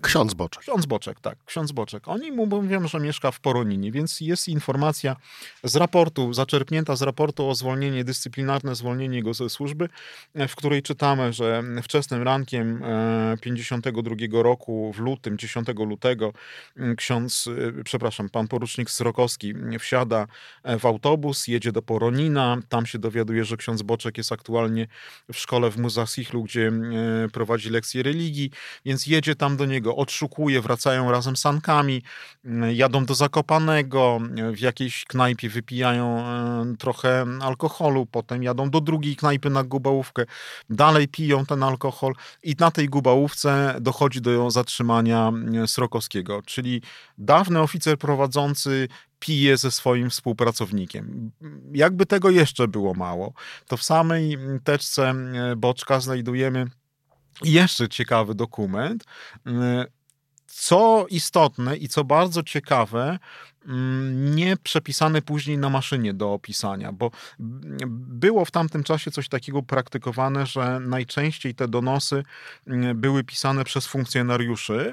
Ksiądz 0.00 0.34
Boczek. 0.34 0.62
Ksiądz 0.62 0.86
Boczek, 0.86 1.20
tak. 1.20 1.38
Ksiądz 1.44 1.72
Boczek. 1.72 2.08
Oni 2.08 2.32
mu 2.32 2.46
mówią, 2.46 2.88
że 2.88 3.00
mieszka 3.00 3.30
w 3.30 3.40
Poroninie, 3.40 3.92
więc 3.92 4.20
jest 4.20 4.48
informacja 4.48 5.16
z 5.64 5.76
raportu, 5.76 6.32
zaczerpnięta 6.32 6.96
z 6.96 7.02
raportu 7.02 7.48
o 7.48 7.54
zwolnienie 7.54 8.04
dyscyplinarne, 8.04 8.74
zwolnienie 8.74 9.22
go 9.22 9.34
ze 9.34 9.50
służby, 9.50 9.88
w 10.34 10.56
której 10.56 10.82
czytamy, 10.82 11.32
że 11.32 11.62
wczesnym 11.82 12.22
rankiem 12.22 12.82
52 13.40 14.14
e, 14.38 14.42
roku, 14.42 14.92
w 14.92 14.98
lutym, 14.98 15.38
10 15.38 15.68
lutego, 15.86 16.32
ksiądz, 16.96 17.48
e, 17.78 17.84
przepraszam, 17.84 18.28
pan 18.28 18.48
porucznik 18.48 18.90
Srokowski 18.90 19.54
wsiada 19.78 20.26
e, 20.62 20.78
w 20.78 20.86
autobus, 20.86 21.48
jedzie 21.48 21.72
do 21.72 21.82
Poronina, 21.82 22.58
tam 22.68 22.86
się 22.86 22.98
dowiaduje, 22.98 23.44
że 23.44 23.56
ksiądz 23.56 23.82
Boczek 23.82 24.18
jest 24.18 24.32
aktualnie 24.32 24.86
w 25.32 25.38
szkole 25.38 25.70
w 25.70 25.78
Muzasichlu, 25.78 26.42
gdzie 26.42 26.72
prowadzi 27.32 27.70
lekcje 27.70 28.02
religii, 28.02 28.50
więc 28.84 29.06
jedzie 29.06 29.34
tam 29.34 29.56
do 29.56 29.66
niego 29.66 29.83
go 29.84 29.96
odszukuje, 29.96 30.60
wracają 30.60 31.10
razem 31.10 31.36
sankami, 31.36 32.02
mm, 32.44 32.74
jadą 32.74 33.04
do 33.04 33.14
Zakopanego, 33.14 34.20
w 34.52 34.60
jakiejś 34.60 35.04
knajpie 35.04 35.48
wypijają 35.48 36.18
e, 36.18 36.76
trochę 36.78 37.26
alkoholu, 37.40 38.06
potem 38.06 38.42
jadą 38.42 38.70
do 38.70 38.80
drugiej 38.80 39.16
knajpy 39.16 39.50
na 39.50 39.64
gubałówkę, 39.64 40.24
dalej 40.70 41.08
piją 41.08 41.46
ten 41.46 41.62
alkohol 41.62 42.12
i 42.42 42.54
na 42.58 42.70
tej 42.70 42.88
gubałówce 42.88 43.76
dochodzi 43.80 44.20
do 44.20 44.50
zatrzymania 44.50 45.28
mm, 45.28 45.68
Srokowskiego, 45.68 46.42
czyli 46.46 46.82
dawny 47.18 47.60
oficer 47.60 47.98
prowadzący 47.98 48.88
pije 49.18 49.56
ze 49.56 49.70
swoim 49.70 50.10
współpracownikiem. 50.10 51.30
Jakby 51.72 52.06
tego 52.06 52.30
jeszcze 52.30 52.68
było 52.68 52.94
mało, 52.94 53.32
to 53.66 53.76
w 53.76 53.82
samej 53.82 54.38
teczce 54.64 55.10
mm, 55.10 55.60
Boczka 55.60 56.00
znajdujemy 56.00 56.66
jeszcze 57.42 57.88
ciekawy 57.88 58.34
dokument. 58.34 59.04
Mm, 59.46 59.86
co 60.46 61.06
istotne 61.10 61.76
i 61.76 61.88
co 61.88 62.04
bardzo 62.04 62.42
ciekawe, 62.42 63.18
mm, 63.66 64.34
nie 64.34 64.56
przepisane 64.56 65.22
później 65.22 65.58
na 65.58 65.70
maszynie 65.70 66.14
do 66.14 66.32
opisania, 66.32 66.92
bo 66.92 67.10
było 67.98 68.44
w 68.44 68.50
tamtym 68.50 68.84
czasie 68.84 69.10
coś 69.10 69.28
takiego 69.28 69.62
praktykowane, 69.62 70.46
że 70.46 70.80
najczęściej 70.80 71.54
te 71.54 71.68
donosy 71.68 72.22
mm, 72.66 73.00
były 73.00 73.24
pisane 73.24 73.64
przez 73.64 73.86
funkcjonariuszy 73.86 74.92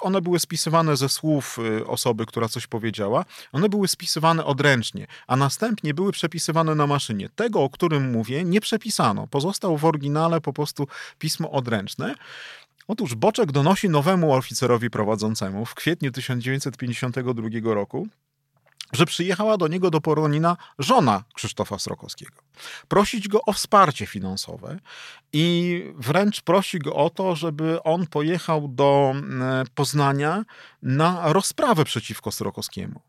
one 0.00 0.20
były 0.20 0.38
spisywane 0.38 0.96
ze 0.96 1.08
słów 1.08 1.58
y, 1.80 1.86
osoby, 1.86 2.26
która 2.26 2.48
coś 2.48 2.66
powiedziała. 2.66 3.24
One 3.52 3.68
były 3.68 3.88
spisywane 3.88 4.44
odręcznie, 4.44 5.06
a 5.26 5.36
następnie 5.36 5.94
były 5.94 6.12
przepisywane 6.12 6.74
na 6.74 6.86
maszynie. 6.86 7.28
Tego, 7.28 7.62
o 7.62 7.70
którym 7.70 8.10
mówię, 8.10 8.44
nie 8.44 8.60
przepisano. 8.60 9.26
Pozostał 9.26 9.78
w 9.78 9.84
oryginale 9.84 10.40
po 10.40 10.52
prostu 10.52 10.86
pismo 11.18 11.50
odręczne. 11.50 12.14
Otóż 12.88 13.14
Boczek 13.14 13.52
donosi 13.52 13.88
nowemu 13.88 14.32
oficerowi 14.32 14.90
prowadzącemu 14.90 15.64
w 15.66 15.74
kwietniu 15.74 16.12
1952 16.12 17.74
roku, 17.74 18.08
że 18.92 19.06
przyjechała 19.06 19.56
do 19.56 19.68
niego 19.68 19.90
do 19.90 20.00
Poronina 20.00 20.56
żona 20.78 21.24
Krzysztofa 21.34 21.78
Srokowskiego. 21.78 22.36
Prosić 22.88 23.28
go 23.28 23.42
o 23.42 23.52
wsparcie 23.52 24.06
finansowe 24.06 24.78
i 25.32 25.84
wręcz 25.96 26.40
prosi 26.40 26.78
go 26.78 26.94
o 26.94 27.10
to, 27.10 27.36
żeby 27.36 27.82
on 27.82 28.06
pojechał 28.06 28.68
do 28.68 29.12
mm, 29.14 29.66
Poznania 29.74 30.44
na 30.82 31.32
rozprawę 31.32 31.84
przeciwko 31.84 32.32
Srokowskiemu. 32.32 33.00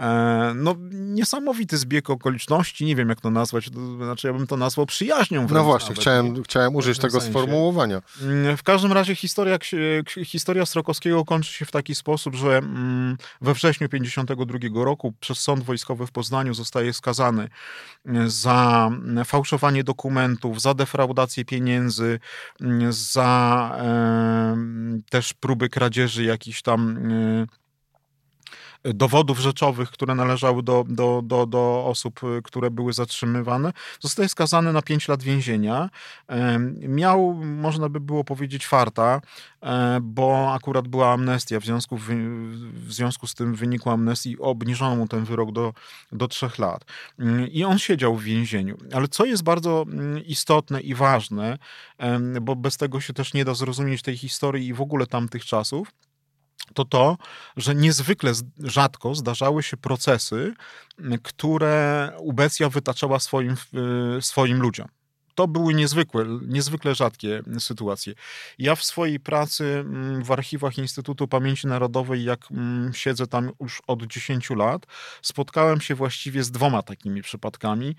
E, 0.00 0.52
no, 0.54 0.74
niesamowity 0.92 1.76
zbieg 1.76 2.10
okoliczności, 2.10 2.84
nie 2.84 2.96
wiem 2.96 3.08
jak 3.08 3.20
to 3.20 3.30
nazwać, 3.30 3.70
znaczy 3.96 4.26
ja 4.26 4.32
bym 4.32 4.46
to 4.46 4.56
nazwał 4.56 4.86
przyjaźnią. 4.86 5.46
No 5.50 5.64
właśnie, 5.64 5.94
chciałem, 5.94 6.42
chciałem 6.42 6.76
użyć 6.76 6.98
tego 6.98 7.20
sensie. 7.20 7.30
sformułowania. 7.30 8.02
Mm, 8.22 8.56
w 8.56 8.62
każdym 8.62 8.92
razie 8.92 9.14
historia, 9.14 9.58
historia 10.26 10.66
Strokowskiego 10.66 11.24
kończy 11.24 11.52
się 11.52 11.64
w 11.64 11.70
taki 11.70 11.94
sposób, 11.94 12.34
że 12.34 12.58
mm, 12.58 13.16
we 13.40 13.54
wrześniu 13.54 13.88
1952 13.88 14.84
roku 14.84 15.12
przez 15.20 15.38
sąd 15.38 15.64
wojskowy 15.64 16.06
w 16.06 16.12
Poznaniu 16.12 16.54
zostaje 16.54 16.92
skazany 16.92 17.48
mm, 18.06 18.30
za 18.30 18.90
fałszowanie 19.24 19.84
dokumentów, 19.84 20.60
za 20.60 20.74
defraudację 20.74 21.44
pieniędzy, 21.44 22.20
za 22.90 23.78
też 25.10 25.34
próby 25.34 25.68
kradzieży 25.68 26.24
jakichś 26.24 26.62
tam 26.62 26.98
dowodów 28.84 29.38
rzeczowych, 29.38 29.90
które 29.90 30.14
należały 30.14 30.62
do, 30.62 30.84
do, 30.88 31.22
do, 31.24 31.46
do 31.46 31.84
osób, 31.86 32.20
y, 32.24 32.42
które 32.42 32.70
były 32.70 32.92
zatrzymywane, 32.92 33.72
zostaje 34.00 34.28
skazany 34.28 34.72
na 34.72 34.82
5 34.82 35.08
lat 35.08 35.22
więzienia. 35.22 35.90
Miał, 36.88 37.34
można 37.34 37.88
by 37.88 38.00
było 38.00 38.24
powiedzieć, 38.24 38.66
farta, 38.66 39.20
e, 39.62 39.98
bo 40.02 40.52
akurat 40.52 40.88
była 40.88 41.12
amnestia, 41.12 41.60
w 41.60 41.64
związku, 41.64 41.96
w, 41.96 42.08
związku 42.88 43.26
z 43.26 43.34
tym 43.34 43.54
w 43.54 43.58
wyniku 43.58 43.90
amnestii 43.90 44.38
obniżono 44.38 44.96
mu 44.96 45.08
ten 45.08 45.24
wyrok 45.24 45.52
do, 45.52 45.72
do 46.12 46.28
3 46.28 46.50
lat. 46.58 46.84
Mm, 47.18 47.48
I 47.48 47.64
on 47.64 47.78
siedział 47.78 48.16
w 48.16 48.22
więzieniu. 48.22 48.76
Ale 48.92 49.08
co 49.08 49.24
jest 49.24 49.42
bardzo 49.42 49.84
mm, 49.88 50.24
istotne 50.24 50.80
i 50.80 50.94
ważne, 50.94 51.58
bo 52.40 52.56
bez 52.56 52.76
tego 52.76 53.00
się 53.00 53.12
też 53.12 53.34
nie 53.34 53.44
da 53.44 53.54
zrozumieć 53.54 54.02
tej 54.02 54.16
historii 54.16 54.66
i 54.66 54.74
w 54.74 54.80
ogóle 54.80 55.06
tamtych 55.06 55.44
czasów, 55.44 55.88
to 56.72 56.84
to, 56.84 57.18
że 57.56 57.74
niezwykle 57.74 58.32
rzadko 58.58 59.14
zdarzały 59.14 59.62
się 59.62 59.76
procesy, 59.76 60.54
które 61.22 62.12
Ubecja 62.18 62.68
wytaczała 62.68 63.18
swoim, 63.18 63.56
swoim 64.20 64.60
ludziom. 64.60 64.88
To 65.34 65.48
były 65.48 65.74
niezwykłe, 65.74 66.26
niezwykle 66.48 66.94
rzadkie 66.94 67.42
sytuacje. 67.58 68.14
Ja 68.58 68.74
w 68.74 68.84
swojej 68.84 69.20
pracy 69.20 69.84
w 70.22 70.30
archiwach 70.32 70.78
Instytutu 70.78 71.28
Pamięci 71.28 71.66
Narodowej, 71.66 72.24
jak 72.24 72.40
siedzę 72.92 73.26
tam 73.26 73.50
już 73.60 73.82
od 73.86 74.02
10 74.02 74.50
lat, 74.50 74.86
spotkałem 75.22 75.80
się 75.80 75.94
właściwie 75.94 76.42
z 76.42 76.50
dwoma 76.50 76.82
takimi 76.82 77.22
przypadkami. 77.22 77.96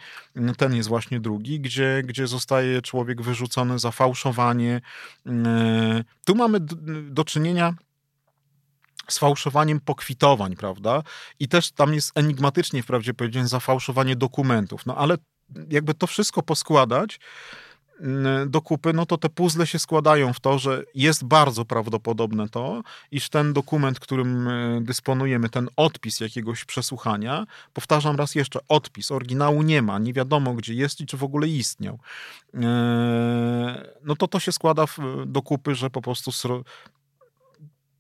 Ten 0.57 0.75
jest 0.75 0.89
właśnie 0.89 1.19
drugi, 1.19 1.59
gdzie, 1.59 2.01
gdzie 2.05 2.27
zostaje 2.27 2.81
człowiek 2.81 3.21
wyrzucony 3.21 3.79
za 3.79 3.91
fałszowanie. 3.91 4.81
Tu 6.25 6.36
mamy 6.36 6.59
do 7.03 7.23
czynienia 7.25 7.73
sfałszowaniem 9.08 9.80
pokwitowań, 9.80 10.56
prawda? 10.56 11.04
I 11.39 11.48
też 11.48 11.72
tam 11.72 11.94
jest 11.94 12.12
enigmatycznie, 12.18 12.84
wprawdzie 12.84 13.13
powiedziałem, 13.13 13.48
zafałszowanie 13.48 14.16
dokumentów. 14.16 14.86
No 14.86 14.96
ale 14.96 15.18
jakby 15.70 15.94
to 15.94 16.08
wszystko 16.08 16.44
poskładać 16.44 17.20
mm, 18.00 18.50
do 18.50 18.62
kupy, 18.62 18.94
no 18.94 19.06
to 19.06 19.18
te 19.18 19.30
puzzle 19.30 19.68
się 19.68 19.80
składają 19.80 20.34
w 20.34 20.39
to, 20.39 20.60
że 20.60 20.84
jest 20.96 21.26
bardzo 21.26 21.66
prawdopodobne 21.66 22.50
to, 22.50 22.84
iż 23.12 23.30
ten 23.30 23.54
dokument, 23.54 24.00
którym 24.00 24.48
e, 24.48 24.82
dysponujemy, 24.82 25.50
ten 25.50 25.70
odpis 25.76 26.20
jakiegoś 26.20 26.66
przesłuchania, 26.66 27.46
powtarzam 27.74 28.16
raz 28.16 28.36
jeszcze, 28.36 28.60
odpis, 28.68 29.12
oryginału 29.12 29.62
nie 29.62 29.82
ma, 29.82 30.00
nie 30.00 30.13
wiadomo 30.13 30.54
gdzie 30.54 30.74
jest 30.74 31.02
i 31.02 31.06
czy 31.06 31.18
w 31.18 31.24
ogóle 31.24 31.48
istniał. 31.48 32.00
E, 32.54 32.60
no 34.04 34.16
to 34.16 34.28
to 34.28 34.39
się 34.39 34.52
składa 34.52 34.86
do 35.26 35.42
kupy, 35.42 35.76
że 35.76 35.89
po 35.89 36.02
prostu 36.02 36.32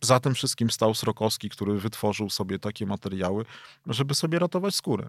za 0.05 0.19
tym 0.19 0.33
wszystkim 0.35 0.69
stał 0.71 0.93
Srokowski, 0.93 1.49
który 1.49 1.79
wytworzył 1.79 2.29
sobie 2.29 2.59
takie 2.59 2.85
materiały, 2.85 3.45
żeby 3.87 4.15
sobie 4.15 4.39
ratować 4.39 4.75
skórę. 4.75 5.07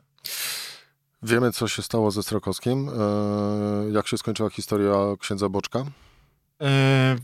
Wiemy, 1.23 1.53
co 1.53 1.69
się 1.69 1.83
stało 1.83 2.11
ze 2.11 2.23
Srokowskim. 2.23 2.89
E, 2.89 3.91
jak 3.93 4.09
się 4.09 4.19
skończyła 4.19 4.51
historia 4.51 4.95
księdza 5.21 5.49
Boczka? 5.49 5.85
E, 6.63 7.17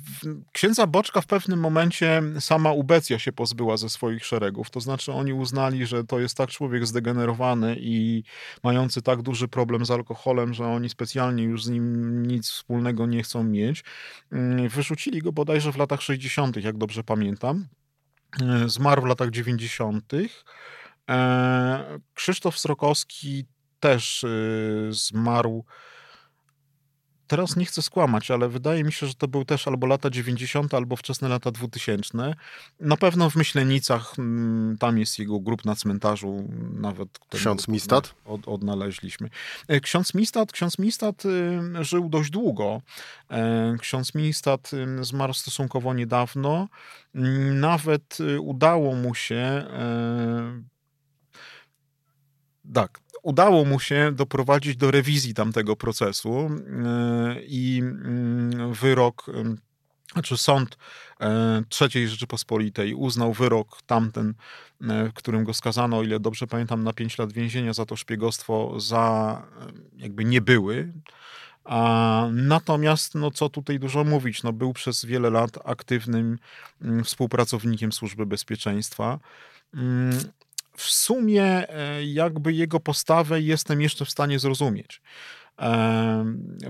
księdza 0.53 0.87
Boczka 0.87 1.21
w 1.21 1.27
pewnym 1.27 1.61
momencie 1.61 2.23
sama 2.41 2.73
Ubecja 2.73 3.19
się 3.19 3.33
pozbyła 3.33 3.77
ze 3.77 3.89
swoich 3.89 4.25
szeregów. 4.25 4.71
To 4.71 4.81
znaczy 4.81 5.13
oni 5.13 5.33
uznali, 5.33 5.87
że 5.87 6.05
to 6.05 6.21
jest 6.21 6.37
tak 6.37 6.51
człowiek 6.51 6.87
zdegenerowany 6.87 7.77
i 7.79 8.25
mający 8.63 9.03
tak 9.03 9.23
duży 9.23 9.49
problem 9.49 9.87
z 9.87 9.91
alkoholem, 9.91 10.55
że 10.55 10.67
oni 10.67 10.89
specjalnie 10.89 11.43
już 11.43 11.65
z 11.65 11.69
nim 11.69 12.27
nic 12.27 12.51
wspólnego 12.51 13.07
nie 13.07 13.23
chcą 13.23 13.45
mieć. 13.45 13.85
Mm, 14.33 14.69
wyrzucili 14.69 15.19
go 15.19 15.33
bodajże 15.33 15.73
w 15.73 15.77
latach 15.77 16.03
60., 16.03 16.57
jak 16.57 16.79
dobrze 16.79 17.05
pamiętam. 17.05 17.67
E, 18.43 18.69
zmarł 18.69 19.03
w 19.03 19.07
latach 19.07 19.31
90. 19.31 20.13
E, 21.11 22.01
Krzysztof 22.15 22.59
Srokowski 22.59 23.47
też 23.81 24.25
zmarł 24.91 25.65
teraz 27.31 27.57
nie 27.57 27.65
chcę 27.65 27.83
skłamać, 27.83 28.31
ale 28.31 28.49
wydaje 28.49 28.85
mi 28.85 28.93
się, 28.93 29.07
że 29.07 29.15
to 29.15 29.29
był 29.29 29.45
też 29.45 29.69
albo 29.69 29.87
lata 29.87 30.11
90., 30.11 30.75
albo 30.75 30.97
wczesne 30.97 31.29
lata 31.29 31.51
2000. 31.51 32.35
Na 32.81 32.97
pewno 32.97 33.31
w 33.31 33.37
Myślenicach, 33.37 34.19
mm, 34.19 34.79
tam 34.79 34.99
jest 34.99 35.19
jego 35.19 35.41
grup 35.41 35.65
na 35.65 35.77
cmentarzu, 35.77 36.49
nawet... 36.73 37.09
Ksiądz 37.31 37.69
Mistat? 37.69 38.15
Od, 38.25 38.49
odnaleźliśmy. 38.49 39.31
E, 39.69 39.81
ksiądz 39.81 40.15
Mistat, 40.15 40.53
ksiądz 40.53 40.79
Mistat 40.79 41.25
y, 41.25 41.85
żył 41.85 42.09
dość 42.09 42.31
długo. 42.31 42.83
E, 43.31 43.77
ksiądz 43.81 44.15
Mistat 44.15 44.71
y, 44.73 45.05
zmarł 45.05 45.35
stosunkowo 45.35 45.95
niedawno. 45.95 46.69
Nawet 47.55 48.21
y, 48.21 48.41
udało 48.41 48.95
mu 48.95 49.15
się 49.15 49.37
e, 49.37 50.63
tak, 52.75 53.01
udało 53.23 53.65
mu 53.65 53.81
się 53.81 54.13
doprowadzić 54.13 54.77
do 54.77 54.91
rewizji 54.91 55.35
tamtego 55.35 55.77
procesu 55.77 56.31
e, 56.31 57.43
i 57.43 57.79
mm, 57.83 58.73
wyrok 58.73 59.27
znaczy 60.13 60.37
sąd 60.37 60.79
e, 61.21 61.63
III 61.81 62.09
Rzeczypospolitej 62.09 62.95
uznał 62.95 63.33
wyrok 63.33 63.83
tamten, 63.83 64.35
e, 64.83 65.09
w 65.09 65.13
którym 65.13 65.45
go 65.45 65.55
skazano, 65.55 65.99
o 65.99 66.03
ile 66.03 66.21
dobrze 66.21 66.47
pamiętam, 66.47 66.85
na 66.85 66.93
5 66.93 67.19
lat 67.19 67.33
więzienia 67.33 67.73
za 67.73 67.87
to 67.87 67.97
szpiegostwo, 67.97 68.81
za 68.81 69.43
jakby 69.97 70.25
nie 70.25 70.41
były. 70.41 70.93
A 71.65 72.29
natomiast, 72.33 73.15
no 73.15 73.31
co 73.31 73.49
tutaj 73.49 73.79
dużo 73.79 74.05
mówić, 74.05 74.43
no 74.43 74.53
był 74.53 74.73
przez 74.73 75.05
wiele 75.05 75.31
lat 75.31 75.59
aktywnym 75.65 76.39
mm, 76.83 77.05
współpracownikiem 77.05 77.93
Służby 77.93 78.27
Bezpieczeństwa. 78.27 79.19
W 80.81 80.91
sumie 80.91 81.45
e, 81.45 82.05
jakby 82.05 82.53
jego 82.53 82.81
postawę 82.81 83.41
jestem 83.41 83.81
jeszcze 83.83 84.05
w 84.05 84.11
stanie 84.11 84.39
zrozumieć. 84.39 85.03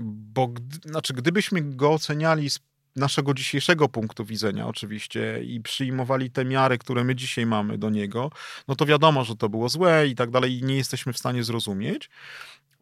Bo 0.01 0.53
znaczy, 0.85 1.13
gdybyśmy 1.13 1.61
go 1.61 1.91
oceniali 1.91 2.49
z 2.49 2.59
naszego 2.95 3.33
dzisiejszego 3.33 3.89
punktu 3.89 4.25
widzenia 4.25 4.67
oczywiście 4.67 5.43
i 5.43 5.61
przyjmowali 5.61 6.31
te 6.31 6.45
miary, 6.45 6.77
które 6.77 7.03
my 7.03 7.15
dzisiaj 7.15 7.45
mamy 7.45 7.77
do 7.77 7.89
niego, 7.89 8.31
no 8.67 8.75
to 8.75 8.85
wiadomo, 8.85 9.23
że 9.23 9.35
to 9.35 9.49
było 9.49 9.69
złe 9.69 10.07
i 10.07 10.15
tak 10.15 10.31
dalej 10.31 10.57
i 10.57 10.63
nie 10.63 10.75
jesteśmy 10.75 11.13
w 11.13 11.17
stanie 11.17 11.43
zrozumieć. 11.43 12.09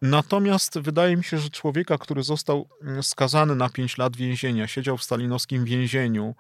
Natomiast 0.02 0.80
wydaje 0.80 1.18
mi 1.18 1.24
się, 1.24 1.38
że 1.38 1.50
człowieka, 1.50 1.98
który 1.98 2.24
został 2.24 2.70
mm, 2.82 3.04
skazany 3.04 3.56
na 3.56 3.70
5 3.70 3.98
lat 3.98 4.16
więzienia, 4.16 4.68
siedział 4.68 4.98
w 4.98 5.04
stalinowskim 5.04 5.66
więzieniu, 5.66 6.36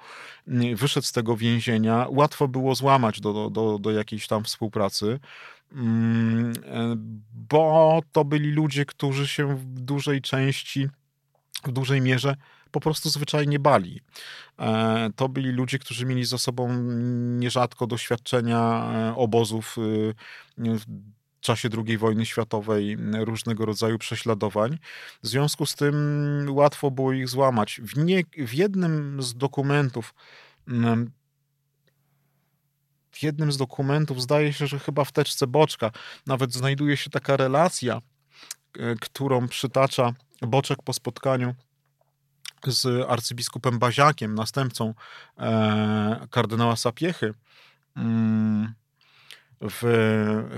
mm, 0.47 0.75
wyszedł 0.75 1.07
z 1.07 1.11
tego 1.11 1.37
więzienia, 1.37 2.07
łatwo 2.09 2.47
było 2.47 2.75
złamać 2.75 3.21
do, 3.21 3.49
do, 3.49 3.79
do 3.79 3.91
jakiejś 3.91 4.27
tam 4.27 4.43
współpracy, 4.43 5.19
mm, 5.71 6.53
e, 6.65 6.95
bo 7.33 8.01
to 8.11 8.25
byli 8.25 8.51
ludzie, 8.51 8.85
którzy 8.85 9.27
się 9.27 9.57
w 9.57 9.65
dużej 9.65 10.21
części, 10.21 10.87
w 11.63 11.71
dużej 11.71 12.01
mierze 12.01 12.35
po 12.71 12.79
prostu 12.79 13.09
zwyczajnie 13.09 13.59
bali. 13.59 14.01
E, 14.59 15.09
to 15.15 15.29
byli 15.29 15.51
ludzie, 15.51 15.79
którzy 15.79 16.05
mieli 16.05 16.25
za 16.25 16.37
sobą 16.37 16.73
nierzadko 17.39 17.87
doświadczenia 17.87 18.91
e, 18.93 19.15
obozów 19.15 19.77
y, 19.77 20.13
czasie 21.39 21.69
II 21.87 21.97
wojny 21.97 22.25
światowej 22.25 22.97
różnego 23.13 23.65
rodzaju 23.65 23.97
prześladowań. 23.97 24.77
W 25.23 25.27
związku 25.27 25.65
z 25.65 25.75
tym 25.75 26.45
łatwo 26.49 26.91
było 26.91 27.13
ich 27.13 27.29
złamać. 27.29 27.81
W, 27.83 27.97
nie, 27.97 28.23
w 28.47 28.53
jednym 28.53 29.21
z 29.21 29.35
dokumentów 29.35 30.13
w 33.11 33.23
jednym 33.23 33.51
z 33.51 33.57
dokumentów, 33.57 34.21
zdaje 34.21 34.53
się, 34.53 34.67
że 34.67 34.79
chyba 34.79 35.05
w 35.05 35.11
teczce 35.11 35.47
Boczka, 35.47 35.91
nawet 36.27 36.53
znajduje 36.53 36.97
się 36.97 37.09
taka 37.09 37.37
relacja, 37.37 38.01
e, 38.79 38.95
którą 38.95 39.47
przytacza 39.47 40.13
Boczek 40.41 40.83
po 40.83 40.93
spotkaniu 40.93 41.55
z 42.67 43.09
arcybiskupem 43.09 43.79
Baziakiem, 43.79 44.35
następcą 44.35 44.93
e, 45.37 46.27
kardynała 46.31 46.75
Sapiechy 46.75 47.33
mm, 47.95 48.73
w, 49.61 49.81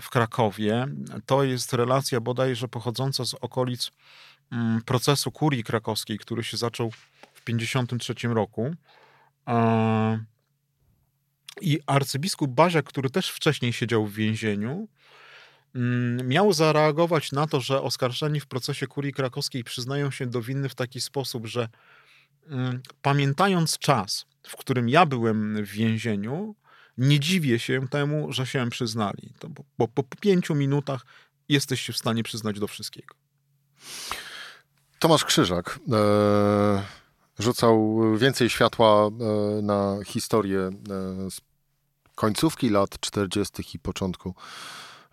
w 0.02 0.10
Krakowie. 0.10 0.88
To 1.26 1.44
jest 1.44 1.74
relacja 1.74 2.20
bodajże 2.20 2.68
pochodząca 2.68 3.26
z 3.26 3.34
okolic 3.34 3.92
mm, 4.52 4.82
procesu 4.82 5.32
kurii 5.32 5.64
krakowskiej, 5.64 6.18
który 6.18 6.44
się 6.44 6.58
zaczął 6.58 6.92
w 6.92 7.42
1953 7.44 8.28
roku. 8.28 8.76
I 11.62 11.80
arcybiskup 11.88 12.52
Baziak, 12.52 12.86
który 12.86 13.10
też 13.10 13.30
wcześniej 13.30 13.74
siedział 13.74 14.06
w 14.06 14.14
więzieniu, 14.14 14.88
mm, 15.76 16.28
miał 16.28 16.54
zareagować 16.54 17.32
na 17.32 17.48
to, 17.48 17.62
że 17.62 17.82
oskarżeni 17.82 18.40
w 18.40 18.48
procesie 18.48 18.88
kurii 18.88 19.14
krakowskiej 19.14 19.64
przyznają 19.64 20.12
się 20.12 20.26
do 20.26 20.42
winy 20.42 20.70
w 20.70 20.76
taki 20.76 21.02
sposób, 21.02 21.48
że 21.48 21.70
mm, 22.48 22.82
pamiętając 23.02 23.78
czas, 23.78 24.26
w 24.48 24.56
którym 24.56 24.90
ja 24.90 25.06
byłem 25.06 25.66
w 25.66 25.70
więzieniu, 25.70 26.56
nie 27.02 27.20
dziwię 27.20 27.60
się 27.60 27.88
temu, 27.88 28.32
że 28.32 28.46
się 28.46 28.70
przyznali. 28.70 29.34
Bo, 29.50 29.64
bo 29.78 29.88
po 29.88 30.04
pięciu 30.04 30.56
minutach 30.56 31.06
jesteś 31.50 31.82
się 31.82 31.94
w 31.94 31.98
stanie 31.98 32.24
przyznać 32.24 32.60
do 32.60 32.68
wszystkiego. 32.68 33.16
Tomasz 35.00 35.26
Krzyżak 35.26 35.80
e, 35.92 36.84
rzucał 37.40 38.00
więcej 38.18 38.50
światła 38.50 39.08
e, 39.08 39.62
na 39.62 39.98
historię 40.06 40.60
e, 40.60 40.72
z 41.32 41.42
końcówki 42.16 42.70
lat 42.70 43.00
40. 43.00 43.64
i 43.74 43.80
początku 43.80 44.36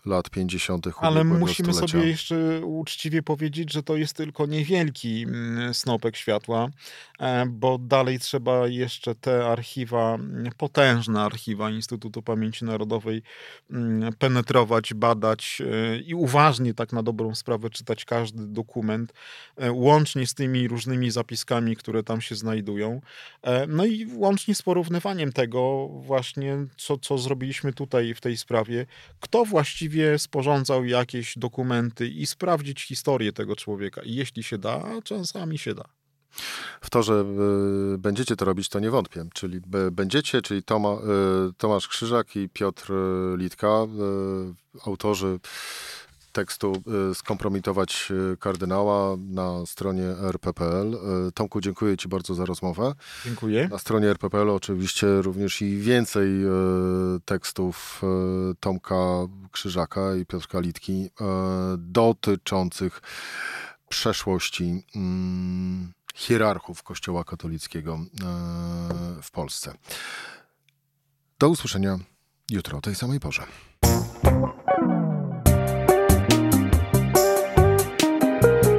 lat 0.07 0.31
50. 0.31 0.87
Ale 1.01 1.25
musimy 1.25 1.73
stulecia. 1.73 1.99
sobie 1.99 2.09
jeszcze 2.09 2.61
uczciwie 2.65 3.23
powiedzieć, 3.23 3.73
że 3.73 3.83
to 3.83 3.97
jest 3.97 4.17
tylko 4.17 4.47
niewielki 4.47 5.23
mm, 5.23 5.75
snopek 5.75 6.17
światła, 6.17 6.69
e, 7.21 7.47
bo 7.47 7.79
dalej 7.79 8.19
trzeba 8.19 8.69
jeszcze 8.69 9.15
te 9.15 9.47
archiwa, 9.47 10.19
potężne 10.57 11.21
archiwa 11.21 11.71
Instytutu 11.71 12.23
Pamięci 12.23 12.65
Narodowej 12.65 13.23
mm, 13.71 14.13
penetrować, 14.13 14.95
badać 14.95 15.63
e, 15.73 15.99
i 15.99 16.15
uważnie 16.15 16.75
tak 16.75 16.93
na 16.93 17.03
dobrą 17.03 17.35
sprawę 17.35 17.71
czytać 17.71 18.05
każdy 18.05 18.47
dokument, 18.47 19.13
e, 19.57 19.73
łącznie 19.73 20.27
z 20.27 20.35
tymi 20.35 20.69
różnymi 20.69 21.11
zapiskami, 21.11 21.77
które 21.77 22.03
tam 22.03 22.21
się 22.21 22.35
znajdują. 22.35 23.01
No 23.69 23.87
i 23.87 24.07
łącznie 24.15 24.55
z 24.55 24.63
porównywaniem 24.63 25.33
tego 25.33 25.89
właśnie, 25.89 26.57
co, 26.77 26.99
co 26.99 27.19
zrobiliśmy 27.19 27.73
tutaj 27.73 28.15
w 28.15 28.21
tej 28.21 28.37
sprawie, 28.37 28.87
kto 29.21 29.45
właściwie 29.45 29.88
właściwie 29.89 30.19
sporządzał 30.19 30.85
jakieś 30.85 31.39
dokumenty 31.39 32.09
i 32.09 32.27
sprawdzić 32.27 32.83
historię 32.83 33.33
tego 33.33 33.57
człowieka. 33.57 34.03
I 34.03 34.15
jeśli 34.15 34.43
się 34.43 34.59
da, 34.59 34.85
czasami 35.05 35.59
się 35.59 35.75
da. 35.75 35.85
W 36.81 36.91
to, 36.91 37.03
że 37.03 37.25
y, 37.95 37.99
będziecie 37.99 38.37
to 38.37 38.45
robić, 38.45 38.69
to 38.69 38.81
nie 38.81 38.91
wątpię. 38.91 39.25
Czyli 39.35 39.61
będziecie, 39.93 40.43
czyli 40.43 40.63
Toma, 40.63 40.93
y, 40.93 40.99
Tomasz 41.59 41.89
Krzyżak 41.89 42.37
i 42.37 42.49
Piotr 42.49 42.93
Litka, 43.37 43.87
autorzy 44.87 45.41
tekstu 46.39 46.83
skompromitować 47.15 48.13
kardynała 48.41 49.17
na 49.29 49.67
stronie 49.67 50.05
rp.pl. 50.05 50.99
Tomku, 51.35 51.61
dziękuję 51.61 51.97
Ci 51.97 52.09
bardzo 52.09 52.35
za 52.35 52.45
rozmowę. 52.45 52.95
Dziękuję. 53.25 53.69
Na 53.69 53.79
stronie 53.79 54.09
rp.pl 54.09 54.51
oczywiście 54.51 55.23
również 55.23 55.63
i 55.63 55.79
więcej 55.79 56.29
tekstów 57.25 58.03
Tomka 58.61 58.97
Krzyżaka 59.53 60.15
i 60.15 60.27
Piotrka 60.27 60.61
Litki 60.61 61.11
dotyczących 61.79 63.01
przeszłości 63.89 64.85
mm, 64.97 65.93
hierarchów 66.15 66.83
Kościoła 66.83 67.25
katolickiego 67.25 67.99
w 69.23 69.31
Polsce. 69.31 69.75
Do 71.39 71.49
usłyszenia 71.49 71.99
jutro 72.51 72.79
o 72.79 72.81
tej 72.81 72.95
samej 72.95 73.21
porze. 73.21 73.43